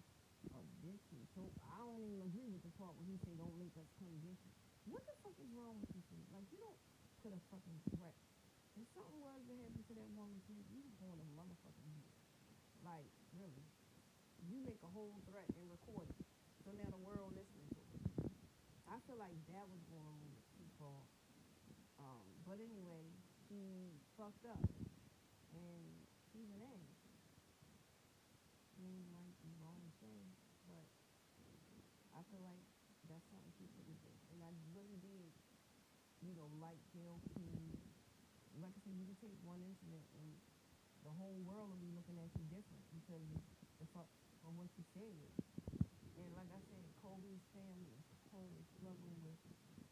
a 0.57 0.61
bitch 0.81 1.05
and 1.13 1.21
so 1.37 1.45
I 1.69 1.85
don't 1.85 2.01
even 2.01 2.25
agree 2.25 2.49
with 2.49 2.65
the 2.65 2.73
part 2.81 2.97
where 2.97 3.05
he 3.05 3.21
say 3.21 3.37
don't 3.37 3.53
make 3.61 3.77
us 3.77 3.93
come 4.01 4.09
get 4.25 4.41
you. 4.41 4.53
What 4.89 5.05
the 5.05 5.13
fuck 5.21 5.37
is 5.37 5.53
wrong 5.53 5.77
with 5.85 5.93
you? 5.93 6.01
Snoop? 6.09 6.25
Like 6.33 6.49
you 6.49 6.57
don't 6.65 6.81
put 7.21 7.37
a 7.37 7.41
fucking 7.53 7.77
threat. 7.93 8.17
If 8.81 8.89
something 8.97 9.21
was 9.21 9.45
to 9.45 9.55
happen 9.61 9.85
to 9.85 9.95
that 10.01 10.09
woman, 10.17 10.41
Snoop, 10.49 10.65
you 10.73 10.81
going 10.97 11.21
to 11.21 11.29
motherfucking 11.37 11.93
jail. 11.93 12.17
Like 12.81 13.13
really, 13.37 13.69
you 14.49 14.65
make 14.65 14.81
a 14.81 14.89
whole 14.97 15.13
threat 15.29 15.45
and 15.61 15.69
record 15.69 16.09
it, 16.09 16.25
so 16.65 16.73
now 16.73 16.89
the 16.89 17.05
world 17.05 17.37
listening 17.37 17.69
to 17.77 17.81
it. 17.85 18.33
I 18.89 18.97
feel 19.05 19.21
like 19.21 19.37
that 19.53 19.69
was 19.69 19.85
going 19.93 20.25
a 20.25 20.31
bit 20.33 20.47
too 20.57 20.69
far. 20.81 21.05
Um, 22.01 22.25
but 22.49 22.57
anyway, 22.57 23.13
she 23.45 23.93
fucked 24.21 24.53
up, 24.53 24.69
and 25.57 25.81
an 26.53 26.61
ass. 26.61 26.93
Name 28.77 29.09
might 29.17 29.33
be 29.41 29.49
wrong 29.65 29.81
to 29.81 29.93
say, 29.97 30.13
but 30.69 30.85
I 32.13 32.21
feel 32.29 32.45
like 32.45 32.61
that's 33.09 33.25
something 33.33 33.49
she 33.57 33.65
should 33.73 33.89
have. 33.89 34.21
And 34.37 34.45
I 34.45 34.53
really 34.77 35.01
did, 35.01 35.33
you 36.21 36.37
know, 36.37 36.53
like 36.61 36.77
Gayle 36.93 37.17
Like 38.61 38.77
I 38.77 38.81
said, 38.85 38.93
you 38.93 39.09
can 39.09 39.17
take 39.25 39.41
one 39.41 39.65
incident 39.65 40.05
and 40.21 40.37
the 41.01 41.17
whole 41.17 41.41
world 41.49 41.73
will 41.73 41.81
be 41.81 41.89
looking 41.97 42.21
at 42.21 42.29
you 42.37 42.45
different 42.53 42.85
because 42.93 43.25
the 43.81 43.89
fuck 43.97 44.13
of 44.45 44.53
what 44.53 44.69
you 44.77 44.85
said. 44.93 45.33
And 46.21 46.29
like 46.37 46.53
I 46.53 46.61
said, 46.69 46.85
Kobe's 47.01 47.41
family 47.57 47.89
is 47.97 48.05
home 48.29 48.53
struggling 48.77 49.17
with 49.25 49.41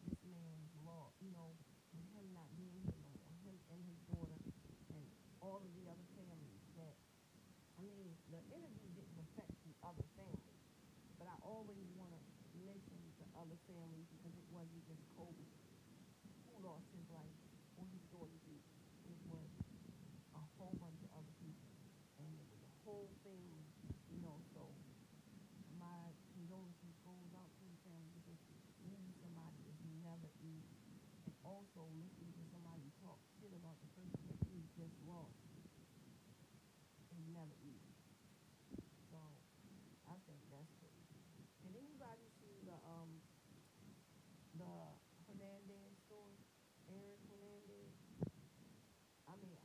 this 0.05 0.21
man's 0.29 0.69
law, 0.85 1.17
you 1.25 1.33
know, 1.33 1.57
with 1.97 2.05
him 2.13 2.29
not 2.37 2.53
being 2.61 2.77
here 2.85 3.08
and 3.71 3.81
his 3.89 4.01
daughter 4.09 4.39
and 4.93 5.05
all 5.41 5.61
of 5.65 5.73
the 5.75 5.87
other 5.89 6.09
families 6.17 6.65
that, 6.77 6.95
I 7.79 7.83
mean, 7.83 8.13
the 8.29 8.43
interview 8.53 8.91
didn't 8.93 9.19
affect 9.31 9.55
the 9.65 9.75
other 9.85 10.05
families, 10.19 10.63
but 11.17 11.27
I 11.31 11.37
always 11.43 11.89
want 11.95 12.13
to 12.13 12.21
mention 12.67 12.99
the 13.23 13.29
other 13.39 13.59
families 13.71 14.09
because 14.11 14.35
it 14.35 14.49
wasn't 14.51 14.83
just 14.87 15.03
Kobe 15.15 15.47
who 16.45 16.53
lost 16.65 16.89
his 16.93 17.07
life 17.11 17.39
or 17.79 17.87
his 17.95 18.03
daughter 18.11 18.39
did. 18.45 18.65
It 19.07 19.19
was 19.31 19.51
a 20.35 20.43
whole 20.59 20.75
bunch 20.79 21.01
of 21.07 21.11
other 21.15 21.35
people, 21.41 21.71
and 22.19 22.27
it 22.29 22.37
was 22.39 22.51
a 22.53 22.73
whole 22.85 23.11
family, 23.25 23.71
you 24.11 24.21
know. 24.21 24.43
So 24.53 24.75
my 25.79 26.13
condolences 26.35 26.99
goes 27.07 27.31
out 27.39 27.51
to 27.59 27.65
the 27.67 27.79
family 27.87 28.11
because 28.19 28.41
losing 28.85 29.15
somebody 29.23 29.59
is 29.71 29.79
never 30.03 30.29
easy, 30.43 30.79
and 31.27 31.35
also 31.47 31.87
listening 31.99 32.35
to 32.35 32.45
somebody 32.51 32.91
talk 33.01 33.23
shit 33.39 33.55
about 33.55 33.79
the 33.81 33.91
person 33.95 34.23
that 34.29 34.41
you 34.51 34.61
just 34.75 34.95
lost 35.07 35.39
is 37.15 37.25
never 37.33 37.55
easy. 37.65 37.95
So 39.09 39.19
I 40.11 40.17
think 40.27 40.41
that's 40.53 40.73
crazy. 40.83 41.19
Did 41.65 41.75
anybody 41.79 42.27
see 42.43 42.63
the 42.67 42.77
um 42.85 43.23
the 44.57 44.99
Hernandez 45.27 45.97
story? 46.07 46.39
Aaron 46.89 47.21
Hernandez? 47.29 47.93
I 49.29 49.37
mean, 49.45 49.59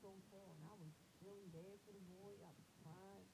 So 0.00 0.16
torn. 0.32 0.56
I 0.64 0.72
was 0.80 0.96
feeling 1.20 1.52
bad 1.52 1.76
for 1.84 1.92
the 1.92 2.00
boy. 2.08 2.32
I 2.40 2.48
was 2.56 2.72
crying. 2.80 3.28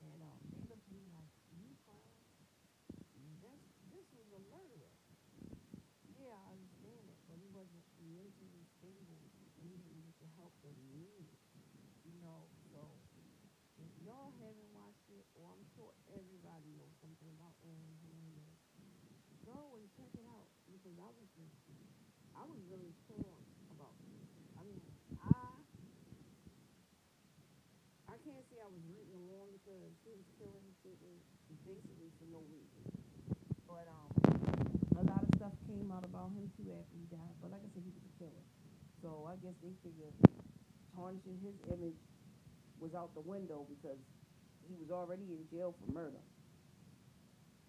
And 0.00 0.16
um, 0.24 0.40
they 0.48 0.64
looked 0.64 0.88
at 0.88 0.96
me 0.96 1.04
like, 1.12 1.28
you 1.60 1.76
crying? 1.84 2.24
This, 3.44 3.60
this 3.92 4.08
was 4.16 4.24
a 4.32 4.40
murderer. 4.48 4.96
Yeah, 6.16 6.40
I 6.40 6.56
understand 6.56 7.04
that, 7.04 7.20
but 7.28 7.36
he 7.36 7.52
wasn't 7.52 7.84
mentally 8.00 8.64
stable 8.80 9.20
and 9.60 9.68
he 9.68 9.76
didn't 9.76 10.08
get 10.08 10.16
the 10.24 10.30
help 10.40 10.56
that 10.64 10.72
he 10.72 10.88
needed. 10.96 11.36
You 12.08 12.16
know, 12.24 12.48
so 12.72 12.80
if 13.76 13.92
y'all 14.08 14.32
haven't 14.40 14.72
watched 14.72 15.12
it, 15.12 15.28
or 15.36 15.52
I'm 15.52 15.68
sure 15.76 15.92
everybody 16.16 16.72
knows 16.80 16.96
something 17.04 17.28
about 17.28 17.52
Aaron 17.60 17.92
Hernandez, 18.08 18.56
go 19.44 19.76
and 19.76 19.84
check 20.00 20.08
it 20.16 20.24
out 20.32 20.48
because 20.64 20.96
I 20.96 21.12
was 21.12 21.28
just, 21.36 21.60
I 22.32 22.48
was 22.48 22.56
really 22.72 22.96
torn 23.04 23.44
about 23.68 23.92
this. 24.08 24.32
I 24.56 24.64
mean, 24.64 24.80
I, 25.20 25.44
I 28.54 28.62
I 28.62 28.70
was 28.70 28.82
rooting 28.86 29.26
on 29.34 29.46
because 29.50 29.90
he 30.06 30.10
was 30.14 30.28
killing 30.38 30.68
people 30.82 31.10
basically 31.66 32.10
for 32.18 32.26
no 32.30 32.40
reason. 32.46 32.82
But 33.66 33.86
um, 33.90 34.10
a 34.98 35.02
lot 35.10 35.22
of 35.26 35.30
stuff 35.36 35.54
came 35.66 35.90
out 35.90 36.04
about 36.04 36.30
him 36.34 36.46
too 36.56 36.70
after 36.70 36.94
he 36.94 37.06
died. 37.10 37.34
But 37.42 37.50
like 37.50 37.62
I 37.66 37.68
said, 37.74 37.82
he 37.82 37.90
was 37.90 38.06
a 38.06 38.14
killer. 38.18 38.44
So 39.02 39.26
I 39.26 39.34
guess 39.42 39.54
they 39.58 39.74
figured 39.82 40.14
tarnishing 40.94 41.38
his 41.42 41.56
image 41.72 41.98
was 42.78 42.94
out 42.94 43.14
the 43.14 43.20
window 43.26 43.66
because 43.68 43.98
he 44.68 44.74
was 44.78 44.90
already 44.90 45.24
in 45.34 45.42
jail 45.50 45.74
for 45.74 45.92
murder. 45.92 46.22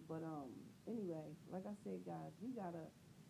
But 0.07 0.23
um, 0.23 0.51
anyway, 0.87 1.33
like 1.51 1.65
I 1.65 1.73
said, 1.83 2.05
guys, 2.05 2.31
we 2.41 2.51
gotta 2.53 2.85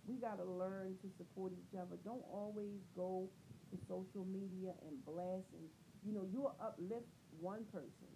we 0.07 0.15
gotta 0.17 0.43
learn 0.43 0.97
to 1.01 1.07
support 1.17 1.53
each 1.53 1.77
other. 1.77 1.95
Don't 2.03 2.23
always 2.31 2.83
go 2.95 3.29
to 3.71 3.75
social 3.87 4.25
media 4.25 4.73
and 4.85 5.03
blast 5.05 5.47
and 5.55 5.67
you 6.05 6.13
know 6.13 6.25
you'll 6.31 6.55
uplift 6.61 7.07
one 7.39 7.65
person, 7.71 8.11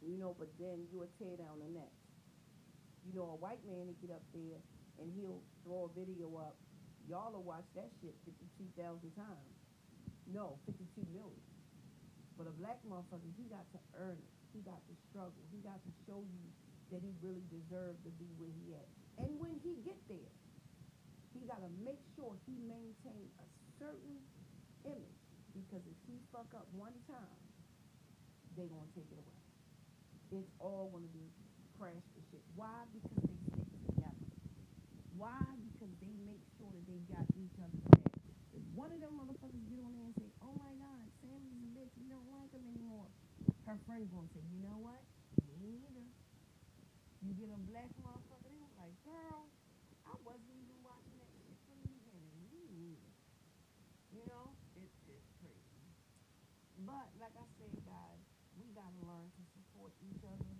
you 0.00 0.16
know, 0.16 0.34
but 0.38 0.48
then 0.58 0.86
you'll 0.92 1.08
tear 1.20 1.36
down 1.36 1.60
the 1.60 1.70
next. 1.72 2.00
You 3.04 3.16
know, 3.16 3.32
a 3.32 3.38
white 3.40 3.64
man 3.64 3.88
will 3.88 4.00
get 4.00 4.12
up 4.12 4.24
there 4.36 4.60
and 5.00 5.08
he'll 5.16 5.40
throw 5.64 5.88
a 5.88 5.92
video 5.96 6.28
up. 6.36 6.56
Y'all 7.08 7.32
will 7.32 7.42
watch 7.42 7.64
that 7.74 7.88
shit 8.00 8.12
fifty-two 8.28 8.68
thousand 8.76 9.10
times. 9.16 9.54
No, 10.28 10.60
fifty-two 10.68 11.08
million. 11.10 11.42
But 12.36 12.46
a 12.46 12.54
black 12.56 12.80
motherfucker, 12.84 13.28
he 13.36 13.48
got 13.48 13.64
to 13.72 13.80
earn 13.96 14.20
it. 14.20 14.32
He 14.52 14.60
got 14.64 14.80
to 14.88 14.94
struggle. 15.08 15.40
He 15.52 15.60
got 15.64 15.80
to 15.80 15.92
show 16.04 16.20
you 16.24 16.44
that 16.92 17.00
he 17.00 17.12
really 17.24 17.44
deserved 17.48 18.04
to 18.04 18.12
be 18.20 18.28
where 18.36 18.52
he 18.52 18.76
at. 18.76 18.88
And 19.20 19.32
when 19.40 19.56
he 19.64 19.80
get 19.84 19.98
there, 20.08 20.32
he 21.32 21.46
got 21.48 21.60
to 21.62 21.70
make 21.84 22.00
sure 22.16 22.36
he 22.44 22.56
maintain 22.64 23.28
a 23.40 23.46
certain 23.78 24.18
image 24.84 25.24
because 25.54 25.82
if 25.86 25.98
he 26.06 26.20
fuck 26.32 26.50
up 26.54 26.66
one 26.74 26.94
time, 27.08 27.39
they 28.56 28.66
gonna 28.66 28.90
take 28.94 29.10
it 29.10 29.18
away. 29.18 29.40
It's 30.30 30.50
all 30.58 30.90
gonna 30.90 31.10
be 31.10 31.26
crash 31.78 32.04
to 32.14 32.20
shit. 32.30 32.42
Why? 32.54 32.86
Because 32.92 33.22
they 33.24 33.38
stick 33.50 33.68
together. 33.86 34.26
Why? 35.16 35.42
Because 35.58 35.92
they 36.00 36.12
make 36.26 36.42
sure 36.58 36.70
that 36.70 36.84
they 36.86 37.00
got 37.10 37.26
each 37.34 37.56
other's 37.58 37.86
back. 37.94 38.14
If 38.52 38.62
one 38.74 38.90
of 38.92 39.00
them 39.00 39.18
motherfuckers 39.18 39.64
get 39.70 39.80
on 39.82 39.92
there 39.94 40.06
and 40.06 40.16
say, 40.18 40.30
"Oh 40.42 40.54
my 40.58 40.72
God, 40.76 41.02
Sammy's 41.22 41.60
a 41.62 41.68
bitch. 41.74 41.92
We 41.98 42.08
don't 42.08 42.30
like 42.30 42.50
him 42.52 42.66
anymore," 42.66 43.08
her 43.66 43.78
friend 43.86 44.06
gonna 44.10 44.28
say, 44.34 44.42
"You 44.52 44.60
know 44.60 44.78
what? 44.78 45.02
Me 45.62 45.78
neither." 45.78 46.06
You 47.20 47.34
get 47.36 47.50
a 47.52 47.60
black 47.68 47.90
motherfucker, 48.00 48.48
they 48.48 48.56
like, 48.78 48.96
"Girl, 49.04 49.50
I 50.08 50.14
wasn't 50.24 50.56
even 50.56 50.78
watching 50.82 51.16
that 51.20 51.28
shit 51.44 51.58
from 51.68 51.76
the 51.84 51.88
beginning. 52.00 52.28
Me 52.48 52.60
neither." 52.72 53.12
You 54.10 54.24
know, 54.26 54.56
it's 54.74 54.96
it's 55.06 55.28
crazy. 55.38 55.84
But 56.86 57.12
like 57.20 57.36
I 57.36 57.46
said, 57.60 57.72
guys, 57.84 58.20
we 58.56 58.72
gotta 58.72 58.96
learn 59.04 59.30
to 59.36 59.42
support 59.52 59.92
each 60.00 60.24
other. 60.24 60.54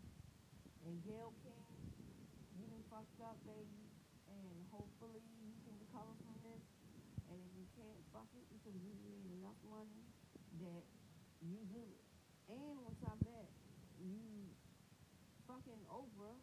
And 0.91 0.99
Gayle 1.07 1.31
King, 1.47 1.63
you 2.59 2.67
done 2.67 2.83
fucked 2.91 3.23
up, 3.23 3.39
baby. 3.47 3.87
And 4.27 4.59
hopefully 4.75 5.23
you 5.39 5.55
can 5.63 5.79
recover 5.79 6.11
from 6.19 6.35
this. 6.43 6.67
And 7.31 7.39
if 7.39 7.53
you 7.55 7.63
can't, 7.79 8.03
fuck 8.11 8.27
it, 8.35 8.43
because 8.51 8.75
you 8.75 8.91
made 9.07 9.23
enough 9.39 9.55
money 9.71 10.03
that 10.59 10.83
you 11.47 11.63
good. 11.71 11.95
And 12.51 12.75
on 12.83 12.91
top 13.07 13.23
of 13.23 13.31
that, 13.31 13.55
you 14.03 14.51
fucking 15.47 15.79
Oprah. 15.95 16.35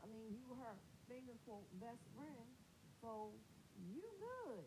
I 0.00 0.08
mean, 0.08 0.32
you 0.32 0.48
her 0.56 0.72
finger 1.04 1.36
quote 1.44 1.68
best 1.84 2.00
friend, 2.16 2.48
so 3.04 3.36
you 3.92 4.00
good. 4.24 4.64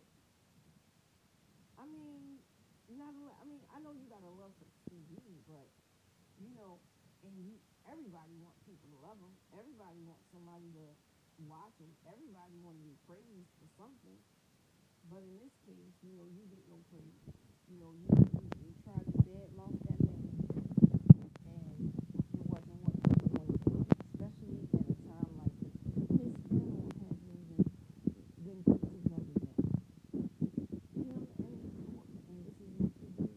I 1.81 1.89
mean, 1.89 2.37
not. 2.93 3.09
I 3.41 3.43
mean, 3.49 3.65
I 3.73 3.81
know 3.81 3.97
you 3.97 4.05
got 4.05 4.21
a 4.21 4.29
love 4.37 4.53
for 4.61 4.69
TV, 4.85 5.17
but 5.49 5.65
you 6.37 6.53
know, 6.53 6.77
and 7.25 7.33
you 7.41 7.57
everybody 7.95 8.35
want 8.43 8.59
people 8.67 8.91
to 8.91 8.99
love 9.07 9.15
them. 9.23 9.31
Everybody 9.55 10.03
wants 10.03 10.27
somebody 10.35 10.67
to 10.75 10.85
watch 11.47 11.71
them. 11.79 11.87
Everybody 12.03 12.59
want 12.59 12.75
to 12.75 12.83
be 12.83 12.95
praised 13.07 13.47
for 13.55 13.67
something. 13.79 14.19
But 15.07 15.23
in 15.23 15.39
this 15.39 15.55
case, 15.63 15.95
you 16.03 16.11
know, 16.19 16.27
you 16.27 16.43
get 16.51 16.67
no 16.67 16.83
praise. 16.91 17.23
You 17.71 17.77
know, 17.79 17.91
you 17.95 18.07
you, 18.11 18.43
you 18.67 18.71
tried 18.83 19.05
your 19.07 19.23
bad 19.23 19.47
mouth 19.55 19.79
that 19.87 19.99
man, 20.03 20.27
and 21.47 21.79
it 22.35 22.45
wasn't 22.51 22.79
what 22.83 22.95
people 22.99 23.31
wanted 23.31 23.63
to 23.63 23.69
hear, 23.71 23.87
especially 24.11 24.59
at 24.75 24.85
a 24.91 24.97
time 25.07 25.31
like 25.39 25.55
this. 25.63 25.75
His 26.19 26.33
funeral 26.51 26.91
hasn't 26.99 27.31
even 27.31 27.63
been 28.43 28.59
put 28.67 28.81
together 28.91 29.35
yet. 29.39 29.55
Him 30.99 31.15
and 31.15 31.31
his 31.31 31.73
court, 31.87 32.11
and 32.27 32.37
this 32.43 32.57
is 32.59 32.71
what 32.75 32.91
you 32.99 33.09
do. 33.23 33.29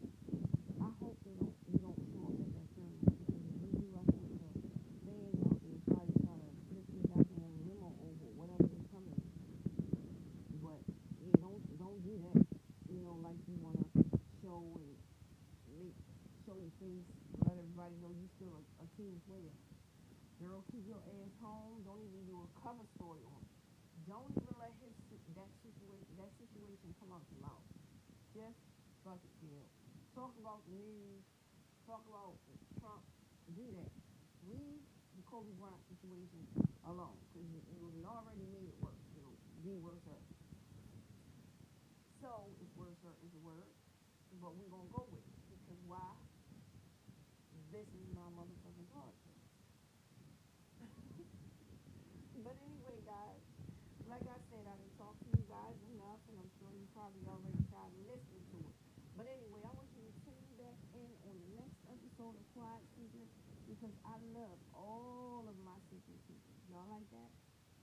I 0.82 0.90
hope 0.98 1.16
they 1.22 1.36
don't 1.38 1.54
you 1.70 1.78
don't 1.78 2.00
show 2.10 2.26
up 2.26 2.36
at 2.42 2.50
that 2.58 2.66
funeral 2.74 3.04
because 3.06 3.44
if 3.44 3.56
you 3.60 3.70
do, 3.76 3.88
I 3.96 4.04
think 4.08 4.24
the 4.28 4.40
fans 5.04 5.36
out 5.44 5.56
there 5.60 5.78
probably 5.88 6.16
trying 6.24 6.42
to 6.44 6.50
flip 6.68 6.86
your 6.96 7.04
goddamn 7.12 7.52
limo 7.68 7.88
over 8.08 8.26
whatever 8.36 8.64
they 8.68 8.82
coming 8.92 9.16
with. 9.16 9.36
But 10.64 10.80
yeah, 11.24 11.36
don't 11.40 11.60
don't 11.80 12.00
do 12.04 12.14
that. 12.28 12.40
You 12.88 13.00
know, 13.04 13.16
like 13.20 13.36
you 13.48 13.56
wanna 13.60 13.84
show 14.40 14.64
and 14.80 14.96
make 15.76 15.92
show 16.46 16.56
your 16.56 16.72
face, 16.80 17.04
let 17.44 17.56
everybody 17.88 18.04
know 18.04 18.20
you 18.20 18.28
still 18.36 18.52
a, 18.52 18.84
a 18.84 18.86
team 19.00 19.16
player. 19.24 19.56
Girl, 20.44 20.60
keep 20.68 20.84
your 20.84 21.00
ass 21.00 21.32
home. 21.40 21.80
Don't 21.88 22.04
even 22.04 22.20
do 22.28 22.36
a 22.44 22.48
cover 22.60 22.84
story 23.00 23.24
on 23.24 23.40
it. 23.40 23.56
Don't 24.04 24.28
even 24.28 24.52
let 24.60 24.76
his 24.84 24.92
that 25.32 25.48
situation 25.64 26.04
that 26.20 26.28
situation 26.36 26.92
come 27.00 27.16
out 27.16 27.24
your 27.32 27.40
mouth. 27.40 27.64
Just 28.36 28.60
fuck 29.00 29.16
it, 29.24 29.34
girl. 29.40 29.64
Talk 30.12 30.36
about 30.36 30.60
the 30.68 30.76
news. 30.76 31.24
Talk 31.88 32.04
about 32.12 32.36
Trump. 32.76 33.00
Do 33.56 33.64
that. 33.80 33.92
Leave 34.52 34.84
the 35.16 35.24
Kobe 35.24 35.48
Bryant 35.56 35.80
situation 35.88 36.44
alone 36.84 37.16
because 37.32 37.48
you, 37.48 37.60
you 37.72 38.04
already 38.04 38.44
made 38.52 38.68
it 38.68 38.76
worse. 38.84 39.00
It'll 39.16 39.40
be 39.64 39.80
worse. 39.80 40.04
So 42.20 42.52
if 42.60 42.68
worser 42.76 43.16
is 43.24 43.32
a 43.32 43.40
word, 43.40 43.72
but 44.44 44.52
we're 44.60 44.68
gonna 44.68 44.92
go 44.92 45.08
with 45.08 45.24
it 45.24 45.40
because 45.48 45.80
why? 45.88 46.27
This 47.68 47.84
is 47.92 48.08
my 48.16 48.24
motherfucking 48.32 48.88
podcast. 48.96 49.44
but 52.44 52.56
anyway, 52.64 52.98
guys, 53.04 53.44
like 54.08 54.24
I 54.24 54.40
said, 54.48 54.64
I 54.64 54.72
didn't 54.80 54.96
talk 54.96 55.12
to 55.20 55.28
you 55.36 55.44
guys 55.52 55.76
enough, 55.92 56.16
and 56.32 56.40
I'm 56.40 56.48
sure 56.56 56.72
you 56.72 56.88
probably 56.96 57.28
already 57.28 57.60
tried 57.68 57.92
to 57.92 58.00
listen 58.08 58.40
to 58.56 58.58
it. 58.64 58.74
But 59.20 59.28
anyway, 59.28 59.60
I 59.68 59.72
want 59.76 59.92
you 59.92 60.00
to 60.00 60.14
tune 60.24 60.48
back 60.56 60.80
in 60.96 61.12
on 61.28 61.36
the 61.36 61.50
next 61.60 61.76
episode 61.92 62.40
of 62.40 62.44
Quiet 62.56 62.84
Secrets 62.96 63.36
because 63.68 63.92
I 64.00 64.16
love 64.32 64.56
all 64.72 65.44
of 65.44 65.56
my 65.60 65.76
secret 65.92 66.16
secrets. 66.24 66.64
Y'all 66.72 66.88
like 66.88 67.04
that? 67.12 67.30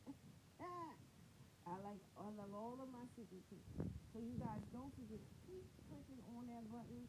I 1.69 1.78
like 1.86 2.02
I 2.17 2.26
love 2.34 2.50
all 2.58 2.82
of 2.82 2.89
my 2.89 3.06
secret 3.13 3.45
people. 3.54 3.86
So 4.10 4.17
you 4.17 4.34
guys 4.41 4.65
don't 4.74 4.89
forget, 4.98 5.21
to 5.21 5.36
keep 5.45 5.65
clicking 5.86 6.21
on 6.34 6.50
that 6.50 6.65
button, 6.74 7.06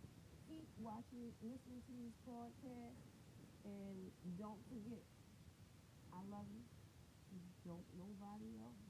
keep 0.46 0.68
watching, 0.78 1.34
listening 1.42 1.82
to 1.86 1.92
these 1.98 2.16
podcasts, 2.22 3.02
and 3.66 3.98
don't 4.38 4.62
forget, 4.70 5.02
I 6.14 6.22
love 6.30 6.46
you. 6.54 6.62
Don't 7.66 7.86
nobody 7.98 8.54
else. 8.62 8.85